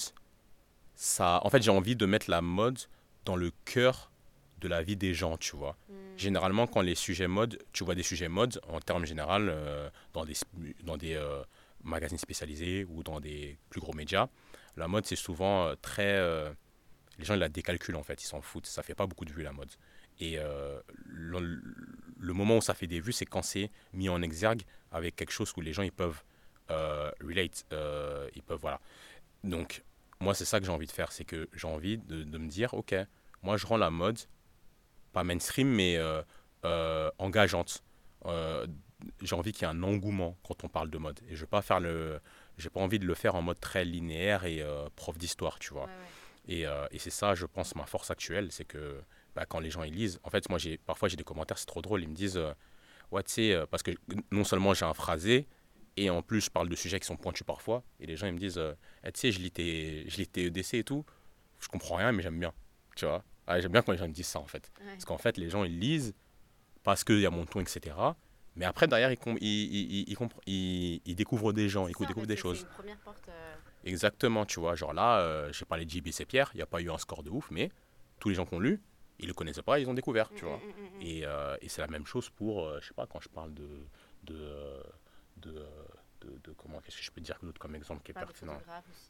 [0.96, 1.40] ça...
[1.44, 2.80] En fait, j'ai envie de mettre la mode
[3.26, 4.12] dans le cœur
[4.60, 5.78] de la vie des gens, tu vois.
[5.88, 6.18] Hmm.
[6.18, 10.26] Généralement, quand les sujets mode, tu vois des sujets mode, en termes général, euh, dans
[10.26, 10.36] des,
[10.84, 11.44] dans des euh,
[11.84, 14.30] magazines spécialisés ou dans des plus gros médias,
[14.78, 16.56] la mode, c'est souvent très...
[17.18, 18.68] les gens, ils la décalculent, en fait, ils s'en foutent.
[18.68, 19.72] Ça fait pas beaucoup de vues, la mode.
[20.20, 20.38] Et
[21.06, 21.62] le,
[22.20, 24.62] le, moment où ça fait des vues, c'est quand c'est mis en exergue
[24.92, 26.24] avec quelque chose où les gens, ils peuvent
[26.72, 28.80] euh, relate, euh, ils peuvent, voilà.
[29.44, 29.84] Donc,
[30.20, 32.74] moi, c'est ça que j'ai envie de faire, c'est que j'ai envie de, me dire,
[32.74, 32.96] ok,
[33.44, 34.20] moi, je rends la mode,
[35.14, 37.84] pas mainstream, mais euh, engageante.
[39.22, 41.20] j'ai envie qu'il y ait un engouement quand on parle de mode.
[41.30, 42.20] Et je vais pas faire le...
[42.58, 45.90] J'ai pas envie de le faire en mode très linéaire et prof d'histoire, tu vois.
[46.48, 49.02] Et, et c'est ça, je pense, ma force actuelle, c'est que
[49.36, 51.66] bah, quand les gens ils lisent, en fait, moi, j'ai parfois j'ai des commentaires, c'est
[51.66, 52.40] trop drôle, ils me disent,
[53.12, 53.92] ouais, tu sais, parce que
[54.32, 55.48] non seulement j'ai un phrasé,
[55.98, 57.84] et en plus, je parle de sujets qui sont pointus parfois.
[58.00, 58.74] Et les gens, ils me disent, euh,
[59.04, 61.06] eh, tu sais, je lis, tes, je lis tes EDC et tout.
[61.60, 62.54] Je comprends rien, mais j'aime bien.
[62.96, 64.72] Tu vois ah, J'aime bien quand les gens me disent ça, en fait.
[64.78, 66.14] Parce qu'en fait, les gens, ils lisent
[66.84, 67.96] parce qu'il y a mon ton, etc.
[68.56, 70.16] Mais après, derrière, ils, ils,
[70.46, 72.62] ils, ils découvrent des gens, ils découvrent des choses.
[72.62, 73.56] Une première porte, euh.
[73.86, 74.76] Exactement, tu vois.
[74.76, 77.24] Genre là, euh, j'ai parlé de JBC Pierre, il n'y a pas eu un score
[77.24, 77.72] de ouf, mais
[78.20, 78.82] tous les gens qui ont lu,
[79.20, 80.58] ils le connaissaient pas, ils ont découvert, tu mm, vois.
[80.58, 81.24] Mm, mm, et,
[81.62, 83.68] et c'est la même chose pour, je sais pas, quand je parle de,
[84.24, 84.82] de
[86.22, 88.60] de, de, comment qu'est-ce que je peux dire d'autre comme exemple qui est pertinent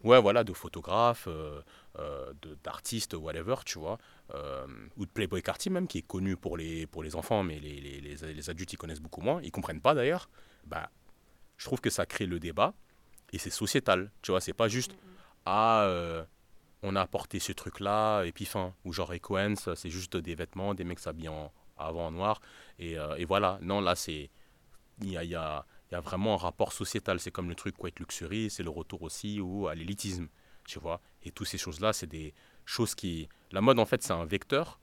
[0.03, 1.61] ouais voilà de photographes euh,
[1.97, 3.97] euh d'artistes whatever tu vois
[4.33, 4.67] euh,
[4.97, 7.79] ou de Playboy Carty même qui est connu pour les pour les enfants mais les,
[7.79, 10.29] les, les, adultes ils connaissent beaucoup moins ils comprennent pas d'ailleurs
[10.65, 10.89] bah
[11.57, 12.73] je trouve que ça crée le débat
[13.35, 15.15] et c'est sociétal tu vois c'est pas juste mm, mm.
[15.45, 16.23] ah euh,
[16.81, 20.35] on a apporté ce truc là et puis fin ou genre Equens c'est juste des
[20.35, 22.41] vêtements des mecs s'habillent en avant en noir
[22.79, 24.29] et, et voilà non là c'est
[25.01, 27.19] il y a, y a y a vraiment un rapport sociétal.
[27.19, 30.27] C'est comme le truc White Luxury, c'est le retour aussi ou à l'élitisme,
[30.65, 31.01] tu vois.
[31.23, 32.33] Et toutes ces choses-là, c'est des
[32.65, 33.29] choses qui...
[33.51, 34.79] La mode, en fait, c'est un vecteur.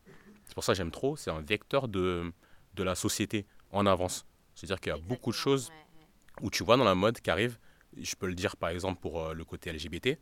[0.46, 1.16] C'est pour ça que j'aime trop.
[1.16, 2.32] C'est un vecteur de,
[2.74, 4.26] de la société en avance.
[4.54, 5.70] C'est-à-dire qu'il y a beaucoup de choses
[6.40, 7.58] où tu vois dans la mode qui arrivent.
[8.00, 10.18] Je peux le dire, par exemple, pour euh, le côté LGBT.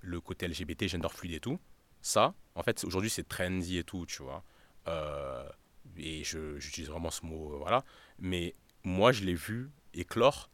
[0.00, 1.58] Le côté LGBT, gender fluide et tout.
[2.00, 4.44] Ça, en fait, aujourd'hui, c'est trendy et tout, tu vois.
[4.86, 5.48] Euh,
[5.96, 7.84] et j'utilise vraiment ce mot, euh, voilà.
[8.18, 8.54] Mais
[8.84, 10.50] moi, je l'ai vu éclore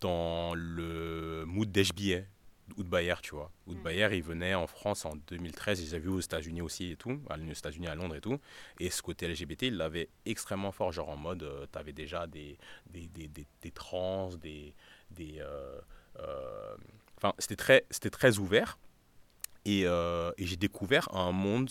[0.00, 2.24] dans le mood d'HBA,
[2.76, 3.50] Oud Bayer, tu vois.
[3.66, 3.82] Oud mm.
[3.82, 7.20] Bayer, il venait en France en 2013, il les vu aux États-Unis aussi et tout,
[7.28, 8.38] aux États-Unis, à Londres et tout.
[8.78, 12.26] Et ce côté LGBT, il l'avait extrêmement fort, genre en mode, euh, tu avais déjà
[12.26, 14.74] des, des, des, des, des trans, des.
[15.18, 15.80] Euh,
[16.18, 16.76] euh,
[17.38, 18.78] c'était très, c'était très ouvert.
[19.66, 21.70] Et, et j'ai découvert un monde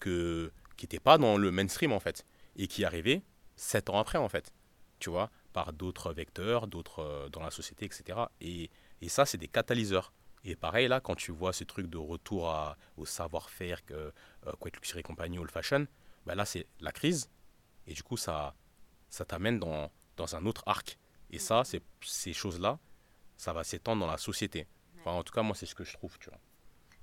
[0.00, 0.50] qui
[0.82, 2.26] n'était pas dans le mainstream, en fait.
[2.56, 3.22] Et qui arrivait
[3.56, 4.52] sept ans après, en fait.
[4.98, 8.20] Tu vois par d'autres vecteurs, d'autres euh, dans la société, etc.
[8.40, 8.70] Et,
[9.08, 10.12] ça, c'est des catalyseurs.
[10.44, 12.54] Et pareil, là, quand tu vois ce truc de retour
[12.96, 15.86] au savoir-faire, que euh, Quiet Luxury compagnie, Old Fashion,
[16.26, 17.28] ben là, c'est la crise.
[17.88, 18.54] Et du coup, ça,
[19.08, 20.98] ça t'amène dans, dans un autre arc.
[21.30, 22.78] Et ça, ces choses-là,
[23.36, 24.66] ça va s'étendre dans la société.
[25.00, 26.38] Enfin, en tout cas, moi, c'est ce que je trouve, tu vois.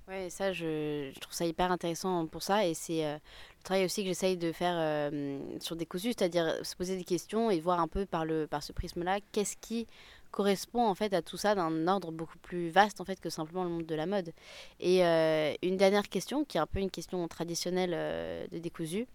[0.08, 2.64] Ouais, ça, je, je, trouve ça hyper intéressant pour ça.
[2.64, 6.64] Et c'est euh, le travail aussi que j'essaye de faire euh, sur des cousus, c'est-à-dire
[6.64, 9.88] se poser des questions et voir un peu par, le, par ce prisme-là qu'est-ce qui
[10.30, 13.64] correspond en fait à tout ça d'un ordre beaucoup plus vaste en fait que simplement
[13.64, 14.32] le monde de la mode.
[14.78, 19.08] Et euh, une dernière question qui est un peu une question traditionnelle de décousu.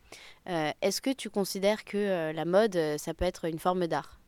[0.48, 4.21] Est-ce que tu considères que la mode, ça peut être une forme d'art?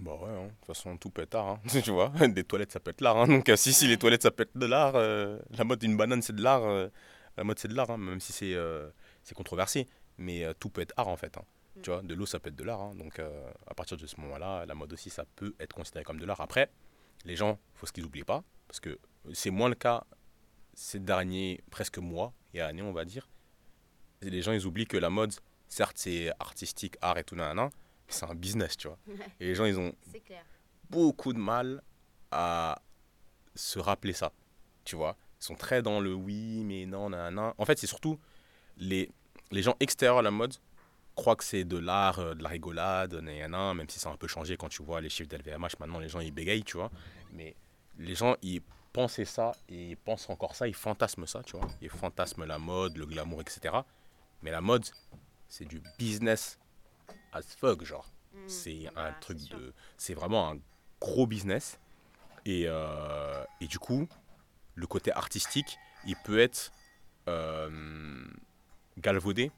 [0.00, 0.46] Bah ouais, hein.
[0.46, 1.48] de toute façon, tout peut être art.
[1.48, 1.60] Hein.
[1.84, 3.18] tu vois, des toilettes, ça peut être l'art.
[3.18, 3.28] Hein.
[3.28, 5.96] Donc, euh, si, si les toilettes, ça peut être de l'art, euh, la mode d'une
[5.96, 6.64] banane, c'est de l'art.
[6.64, 6.88] Euh,
[7.36, 8.56] la mode, c'est de l'art, même si c'est
[9.22, 9.86] c'est controversé.
[10.18, 11.36] Mais tout peut être art, en fait.
[11.82, 12.94] Tu vois, de l'eau, ça peut être de l'art.
[12.94, 16.26] Donc, à partir de ce moment-là, la mode aussi, ça peut être considéré comme de
[16.26, 16.40] l'art.
[16.40, 16.70] Après,
[17.24, 18.98] les gens, il faut ce qu'ils n'oublient pas, parce que
[19.32, 20.04] c'est moins le cas
[20.74, 23.28] ces derniers presque mois et années, on va dire.
[24.22, 25.32] Les gens, ils oublient que la mode,
[25.68, 27.70] certes, c'est artistique, art et tout, nanana,
[28.10, 28.98] c'est un business, tu vois.
[29.38, 29.92] Et les gens, ils ont
[30.88, 31.82] beaucoup de mal
[32.30, 32.80] à
[33.54, 34.32] se rappeler ça,
[34.84, 35.16] tu vois.
[35.40, 38.18] Ils sont très dans le oui, mais non, nan, En fait, c'est surtout
[38.76, 39.10] les,
[39.50, 40.54] les gens extérieurs à la mode
[41.14, 44.16] croient que c'est de l'art, euh, de la rigolade, nan, même si ça a un
[44.16, 45.78] peu changé quand tu vois les chiffres d'LVMH.
[45.80, 46.90] Maintenant, les gens, ils bégayent, tu vois.
[47.32, 47.54] Mais
[47.98, 51.68] les gens, ils pensaient ça et ils pensent encore ça, ils fantasment ça, tu vois.
[51.80, 53.74] Ils fantasment la mode, le glamour, etc.
[54.42, 54.84] Mais la mode,
[55.48, 56.58] c'est du business
[57.32, 58.06] as fuck, genre.
[58.32, 58.38] Mm.
[58.48, 59.72] C'est un bah, truc de.
[59.96, 60.58] C'est vraiment un
[61.00, 61.78] gros business.
[62.46, 64.08] Et, euh, et du coup,
[64.74, 66.72] le côté artistique, il peut être
[67.28, 68.24] euh,
[68.98, 69.50] galvaudé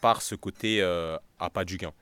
[0.00, 1.92] par ce côté euh, à pas du gain.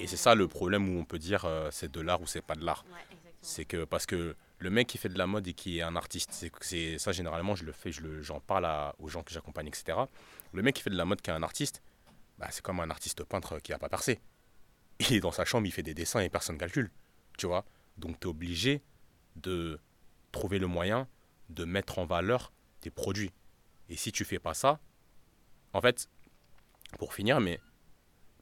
[0.00, 2.42] Et c'est ça le problème où on peut dire euh, c'est de l'art ou c'est
[2.42, 2.84] pas de l'art.
[2.88, 3.16] Ouais.
[3.42, 5.94] C'est que parce que le mec qui fait de la mode et qui est un
[5.94, 9.66] artiste, c'est ça généralement je le fais, je j'en parle à- aux gens que j'accompagne,
[9.68, 9.98] etc.
[10.52, 11.82] Le mec qui fait de la mode qui est un artiste,
[12.38, 14.20] bah, c'est comme un artiste peintre qui a pas percé.
[15.00, 16.90] Il est dans sa chambre, il fait des dessins et personne calcule.
[17.38, 17.64] Tu vois
[17.96, 18.82] Donc tu es obligé
[19.36, 19.80] de
[20.32, 21.08] trouver le moyen
[21.48, 23.32] de mettre en valeur tes produits.
[23.88, 24.80] Et si tu fais pas ça,
[25.72, 26.08] en fait,
[26.98, 27.60] pour finir, mais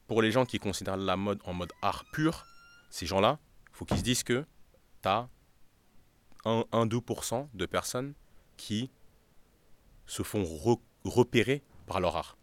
[0.07, 2.47] pour les gens qui considèrent la mode en mode art pur,
[2.91, 3.39] ces gens-là,
[3.73, 4.45] faut qu'ils se disent que
[5.03, 5.29] tu as
[6.45, 8.15] 1-2% de personnes
[8.57, 8.91] qui
[10.07, 12.37] se font re- repérer par leur art.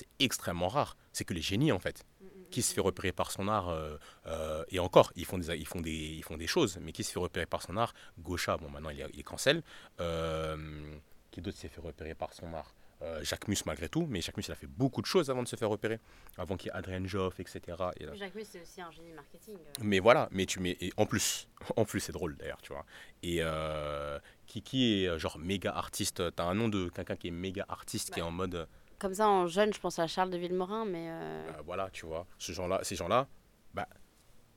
[0.00, 0.96] C'est extrêmement rare.
[1.12, 2.04] C'est que les génies, en fait.
[2.50, 3.96] Qui se fait repérer par son art, euh,
[4.26, 7.04] euh, et encore, ils font, des, ils, font des, ils font des choses, mais qui
[7.04, 9.62] se fait repérer par son art Gaucha, bon, maintenant il est, il est cancel.
[10.00, 10.56] Euh,
[11.30, 14.36] qui d'autre s'est fait repérer par son art Euh, Jacques Mus, malgré tout, mais Jacques
[14.36, 15.98] Mus, il a fait beaucoup de choses avant de se faire repérer,
[16.36, 17.60] avant qu'il y ait Adrien Joff, etc.
[17.98, 19.54] Et là- Jacques Mus, c'est aussi un génie marketing.
[19.54, 19.82] euh.
[19.82, 22.84] mais voilà, mais tu mets et en plus, en plus c'est drôle d'ailleurs, tu vois.
[23.22, 27.30] Et euh, qui, qui est genre méga artiste T'as un nom de quelqu'un qui est
[27.46, 28.68] méga artiste, qui est en mode,
[29.00, 31.08] Comme ça, en jeune, je pense à Charles de Villemorin, mais.
[31.10, 32.26] euh, euh, voilà, tu vois.
[32.38, 33.26] Ce genre-là, ces gens-là,
[33.74, 33.88] bah,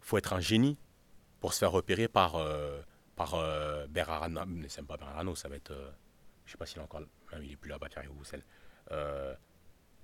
[0.02, 0.78] faut être un génie
[1.40, 2.82] pour se faire repérer par euh,
[3.16, 4.42] par euh, Bernard Arnault.
[4.48, 5.90] Mais c'est pas Bernard Arnault, ça va être, euh,
[6.46, 7.08] je sais pas s'il est encore, là,
[7.42, 8.44] il est plus là-bas, Thierry Roussel.
[8.92, 9.34] Euh,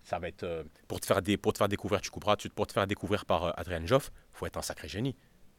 [0.03, 2.65] ça va être pour te faire des, pour te faire découvrir, tu couperas, tu, pour
[2.65, 5.15] te faire découvrir par Adrien Joff, faut être un sacré génie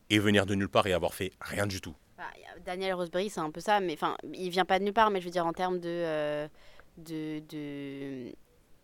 [0.08, 1.94] et venir de nulle part et avoir fait rien du tout.
[2.16, 2.24] bah,
[2.64, 5.20] Daniel Roseberry, c'est un peu ça, mais enfin, il vient pas de nulle part, mais
[5.20, 6.48] je veux dire, en termes de.
[6.96, 8.32] de, de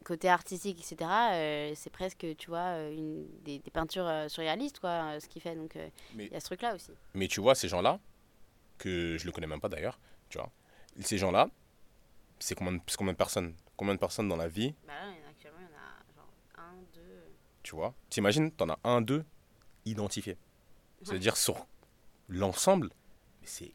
[0.06, 4.78] côté artistique, etc., euh, c'est presque, tu vois, euh, une, des, des peintures euh, surréalistes,
[4.78, 5.56] quoi, ce qu'il fait.
[5.56, 5.76] Donc,
[6.16, 6.92] il y a ce truc-là aussi.
[7.14, 7.98] Mais tu vois, ces gens-là,
[8.78, 9.98] que je le connais même pas d'ailleurs,
[10.28, 10.50] tu vois,
[11.00, 11.48] ces gens-là,
[12.38, 13.54] c'est combien, combien de personnes?
[13.76, 15.74] Combien de personnes dans la vie, Bah là, il y en a- actuellement, il y
[15.74, 17.22] en a genre un, deux.
[17.62, 19.24] tu vois T'imagines, t'en as un, deux
[19.86, 20.36] identifiés.
[21.02, 21.66] C'est-à-dire sur
[22.28, 22.90] l'ensemble,
[23.40, 23.72] mais c'est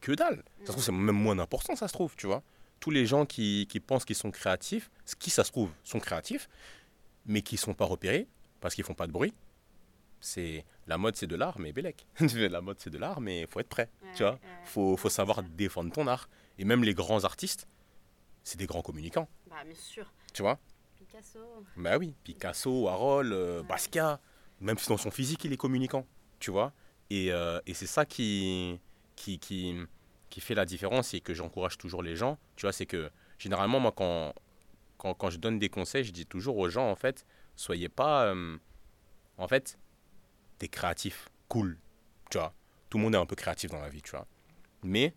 [0.00, 0.42] que dalle.
[0.60, 2.42] Ça se trouve, c'est même moins d'important, ça se trouve, tu vois
[2.82, 6.00] Tous les gens qui, qui pensent qu'ils sont créatifs, ce qui, ça se trouve, sont
[6.00, 6.48] créatifs,
[7.26, 8.26] mais qui sont pas repérés
[8.60, 9.32] parce qu'ils font pas de bruit.
[10.20, 12.08] C'est la mode, c'est de l'art, mais bélec.
[12.34, 15.92] la mode, c'est de l'art, mais faut être prêt, tu vois faut, faut savoir défendre
[15.92, 16.28] ton art.
[16.58, 17.68] Et même les grands artistes,
[18.42, 20.12] c'est des grands communicants, Bah, bien sûr.
[20.32, 20.58] tu vois?
[20.96, 21.38] Picasso.
[21.76, 24.20] Bah oui, Picasso, Warhol, euh, Basquiat,
[24.60, 26.04] même si dans son physique, il est communicant,
[26.40, 26.72] tu vois
[27.10, 28.80] Et, euh, et c'est ça qui,
[29.14, 29.76] qui, qui,
[30.32, 33.80] qui fait la différence et que j'encourage toujours les gens, tu vois, c'est que généralement,
[33.80, 34.32] moi, quand,
[34.96, 38.24] quand, je donne des conseils, je dis toujours aux gens, en fait, soyez pas...
[38.24, 38.56] euh,
[39.36, 39.78] en fait,
[40.56, 41.78] t'es créatif, cool,
[42.30, 42.54] tu vois.
[42.88, 44.26] Tout le monde est un peu créatif dans la vie, tu vois.
[44.82, 45.14] Mais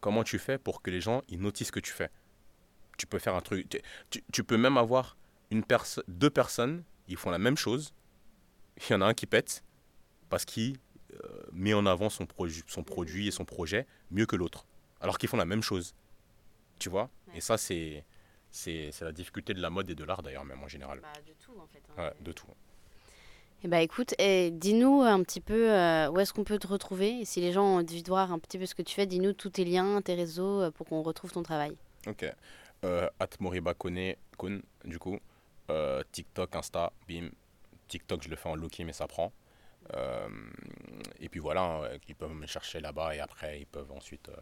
[0.00, 2.10] comment tu fais pour que les gens, ils noticent ce que tu fais?
[2.98, 3.66] Tu peux faire un truc...
[4.10, 5.16] Tu, tu- peux même avoir
[5.50, 7.94] une perso- deux personnes, ils font la même chose.
[8.76, 9.64] Il y en a un qui pète
[10.28, 10.76] parce qu'il
[11.52, 12.26] met en avant son,
[12.66, 14.66] son produit et son projet mieux que l'autre.
[15.00, 15.94] Alors qu'ils font la même chose.
[16.78, 17.10] Tu vois?
[17.28, 17.38] Ouais.
[17.38, 18.04] Et ça, c'est,
[19.00, 21.00] la difficulté de la mode et de l'art d'ailleurs, même en général.
[21.00, 21.82] Bah, de tout, en fait.
[21.96, 22.02] hein.
[22.02, 22.46] Ouais, de tout.
[23.66, 27.20] Eh bah écoute, et dis-nous un petit peu euh, où est-ce qu'on peut te retrouver?
[27.20, 29.06] Et si les gens ont envie de voir un petit peu ce que tu fais,
[29.06, 31.74] dis-nous tous tes liens, tes réseaux euh, pour qu'on retrouve ton travail.
[32.06, 32.26] Ok.
[32.84, 35.18] Euh, at Moriba Kone, Kun, du coup.
[35.70, 37.30] Euh, TikTok, Insta, bim.
[37.88, 39.32] TikTok, je le fais en low-key, mais ça prend.
[39.94, 40.28] Euh,
[41.20, 44.36] et puis voilà, hein, ils peuvent me chercher là-bas et après, ils peuvent ensuite euh,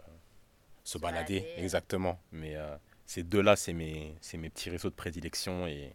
[0.84, 1.40] se Se balader.
[1.40, 1.62] balader.
[1.62, 2.20] Exactement.
[2.32, 2.76] Mais euh,
[3.06, 5.94] ces deux-là, c'est mes, mes petits réseaux de prédilection et,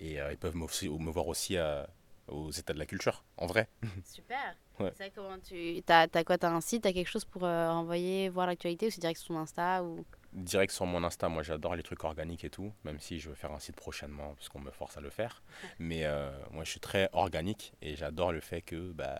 [0.00, 1.84] et euh, ils peuvent me, aussi- me voir aussi euh,
[2.28, 3.68] aux états de la culture, en vrai.
[4.04, 4.56] Super.
[4.80, 4.92] Ouais.
[5.14, 5.82] Comment tu.
[5.84, 8.90] T'as as quoi T'as un site T'as quelque chose pour euh, envoyer, voir l'actualité ou
[8.90, 10.04] c'est direct sur ton Insta ou...
[10.34, 13.34] Direct sur mon Insta, moi j'adore les trucs organiques et tout, même si je veux
[13.34, 15.42] faire un site prochainement, parce qu'on me force à le faire.
[15.78, 19.18] Mais euh, moi je suis très organique et j'adore le fait que bah,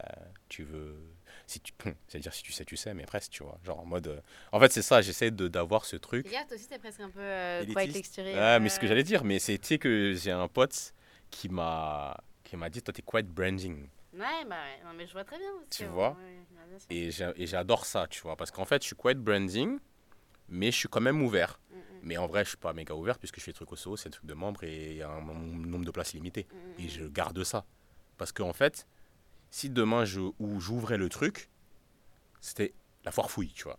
[0.49, 0.97] tu veux.
[1.47, 1.73] Si tu...
[2.09, 3.59] C'est-à-dire si tu sais, tu sais, mais presque, tu vois.
[3.65, 4.07] Genre en mode.
[4.09, 4.21] euh,
[4.53, 6.27] En fait, c'est ça, j'essaie de- d'avoir ce truc.
[6.27, 8.35] Regarde, toi aussi t'es presque un peu euh, texturé.
[8.39, 10.93] Ah, mais ce que j'allais dire, mais c'est que j'ai un pote
[11.31, 13.89] qui m'a qui m'a dit toi t'es quiet branding?
[14.15, 14.85] Ouais, bah ouais.
[14.85, 15.47] Non, mais je vois très bien.
[15.59, 16.11] parce Tu que, vois?
[16.11, 19.79] Ouais, bien et j'adore ça tu vois parce qu'en fait je suis quiet branding?
[20.49, 22.95] Mais je suis quand même ouvert Mm, mm, mais en vrai je suis pas méga
[22.95, 24.97] ouvert puisque je fais des trucs au SO c'est des trucs de membres et il
[24.99, 26.47] y a un nom- nombre de places limité
[26.79, 27.65] mm, et je garde ça
[28.17, 28.87] parce qu'en fait
[29.51, 31.51] si demain j'ouvrais le truc
[32.41, 32.75] c'était
[33.05, 33.79] la foire fouille tu vois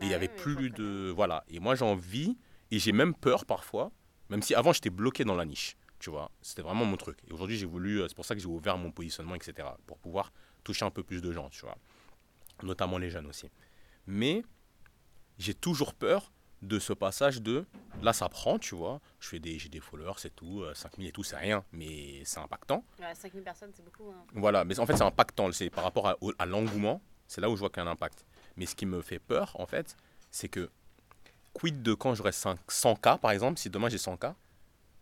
[0.00, 2.36] et il y Bah avait plus de voilà et moi j'ai envie
[2.70, 3.90] et j'ai même peur parfois
[4.28, 7.18] même si avant j'étais bloqué dans la niche Tu vois, c'était vraiment mon truc.
[7.26, 9.78] Et aujourd'hui, j'ai voulu, euh, c'est pour ça que j'ai ouvert mon positionnement, etc.
[9.86, 10.30] Pour pouvoir
[10.62, 11.78] toucher un peu plus de gens, tu vois.
[12.62, 13.48] Notamment les jeunes aussi.
[14.06, 14.42] Mais
[15.38, 16.32] j'ai toujours peur
[16.62, 17.64] de ce passage de
[18.02, 19.00] là ça prend tu vois.
[19.20, 22.40] Je fais des j'ai des followers c'est tout 5000 et tout c'est rien mais c'est
[22.40, 22.84] impactant.
[22.98, 24.24] Ouais, 5000 personnes c'est beaucoup hein.
[24.34, 27.56] voilà mais en fait c'est impactant c'est par rapport à, à l'engouement c'est là où
[27.56, 28.24] je vois qu'il y a un impact.
[28.56, 29.96] Mais ce qui me fait peur en fait
[30.30, 30.70] c'est que
[31.52, 34.34] quid de quand j'aurai 100K, par exemple, si demain j'ai 100K,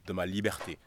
[0.07, 0.79] de ma liberté?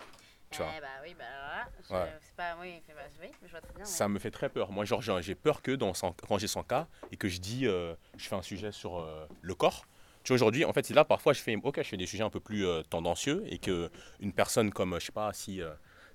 [0.50, 0.72] Tu vois.
[0.78, 2.82] Eh bah oui, bah Pas, oui,
[3.22, 3.86] oui, je vois très bien.
[3.86, 4.72] Ça me fait très peur.
[4.72, 5.94] Moi, genre, j'ai peur que dans
[6.28, 9.56] quand j'ai 100K et que je dis, euh, je fais un sujet sur euh, le
[9.56, 9.86] corps.
[10.24, 12.24] Tu vois, aujourd'hui, en fait, c'est là, parfois, je fais, ok, je fais des sujets
[12.24, 13.90] un peu plus euh, tendancieux et que
[14.20, 15.62] une personne comme, je sais pas, si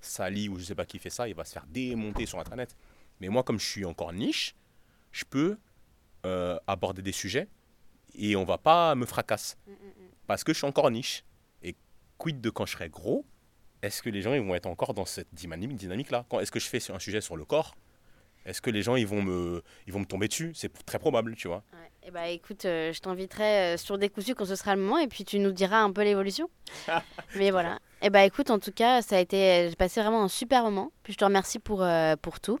[0.01, 2.75] Sally ou je sais pas qui fait ça, il va se faire démonter sur Internet.
[3.19, 4.55] Mais moi, comme je suis encore niche,
[5.11, 5.57] je peux
[6.67, 7.49] aborder des sujets
[8.15, 9.55] et on va pas me fracasser.
[9.67, 10.09] Mm, mm, mm.
[10.27, 11.23] Parce que je suis encore niche.
[11.61, 11.75] Et
[12.17, 13.25] quid de quand je serai gros
[13.83, 16.59] Est-ce que les gens ils vont être encore dans cette dynamique, dynamique là Est-ce que
[16.59, 17.75] je fais un sujet sur le corps
[18.45, 20.53] Est-ce que les gens ils vont me, ils vont me tomber dessus?
[20.55, 21.63] C'est très probable, tu vois.
[22.05, 25.07] Eh bah écoute, euh, je t'inviterai euh, sur Décousu quand ce sera le moment et
[25.07, 26.49] puis tu nous diras un peu l'évolution.
[27.35, 27.75] Mais voilà.
[28.01, 30.63] Et eh bah écoute, en tout cas, ça a été, j'ai passé vraiment un super
[30.63, 30.93] moment.
[31.03, 32.59] Puis je te remercie pour, euh, pour tout.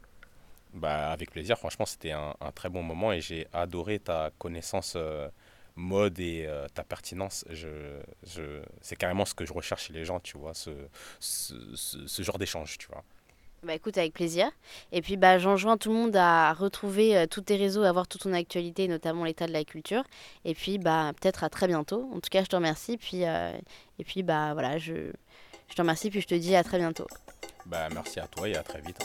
[0.73, 4.97] Bah, avec plaisir, franchement, c'était un, un, très bon moment et j'ai adoré ta connaissance
[5.75, 10.05] mode et euh, ta pertinence, je, je, c'est carrément ce que je recherche chez les
[10.05, 10.71] gens, tu vois, ce,
[11.19, 11.55] ce,
[12.07, 13.03] ce, genre d'échange, tu vois.
[13.63, 14.51] Bah écoute, avec plaisir.
[14.91, 18.07] Et puis bah, j'enjoins tout le monde à retrouver euh, tous tes réseaux, à voir
[18.07, 20.03] toute ton actualité, notamment l'état de la culture.
[20.43, 22.09] Et puis bah, peut-être à très bientôt.
[22.13, 22.97] En tout cas, je te remercie.
[22.97, 23.53] Puis, euh,
[23.99, 25.11] et puis bah, voilà, je,
[25.69, 26.09] je te remercie.
[26.09, 27.07] Puis je te dis à très bientôt.
[27.65, 28.99] Bah, merci à toi et à très vite.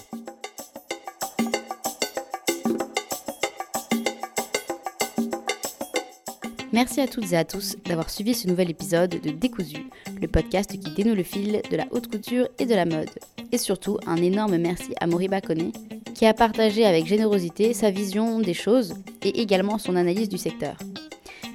[6.73, 9.87] Merci à toutes et à tous d'avoir suivi ce nouvel épisode de Décousu,
[10.21, 13.09] le podcast qui dénoue le fil de la haute couture et de la mode.
[13.53, 15.73] Et surtout, un énorme merci à Moriba Kone,
[16.15, 20.77] qui a partagé avec générosité sa vision des choses et également son analyse du secteur.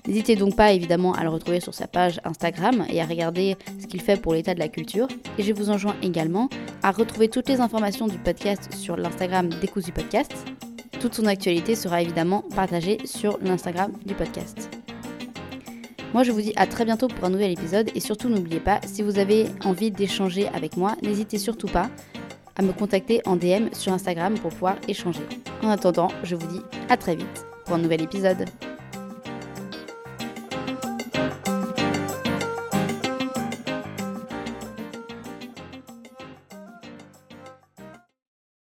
[0.07, 3.85] N'hésitez donc pas évidemment à le retrouver sur sa page Instagram et à regarder ce
[3.85, 5.07] qu'il fait pour l'état de la culture.
[5.37, 6.49] Et je vous enjoins également
[6.81, 10.33] à retrouver toutes les informations du podcast sur l'Instagram Décousu Podcast.
[10.99, 14.82] Toute son actualité sera évidemment partagée sur l'Instagram du podcast.
[16.13, 18.79] Moi, je vous dis à très bientôt pour un nouvel épisode et surtout n'oubliez pas,
[18.85, 21.89] si vous avez envie d'échanger avec moi, n'hésitez surtout pas
[22.55, 25.23] à me contacter en DM sur Instagram pour pouvoir échanger.
[25.63, 28.45] En attendant, je vous dis à très vite pour un nouvel épisode.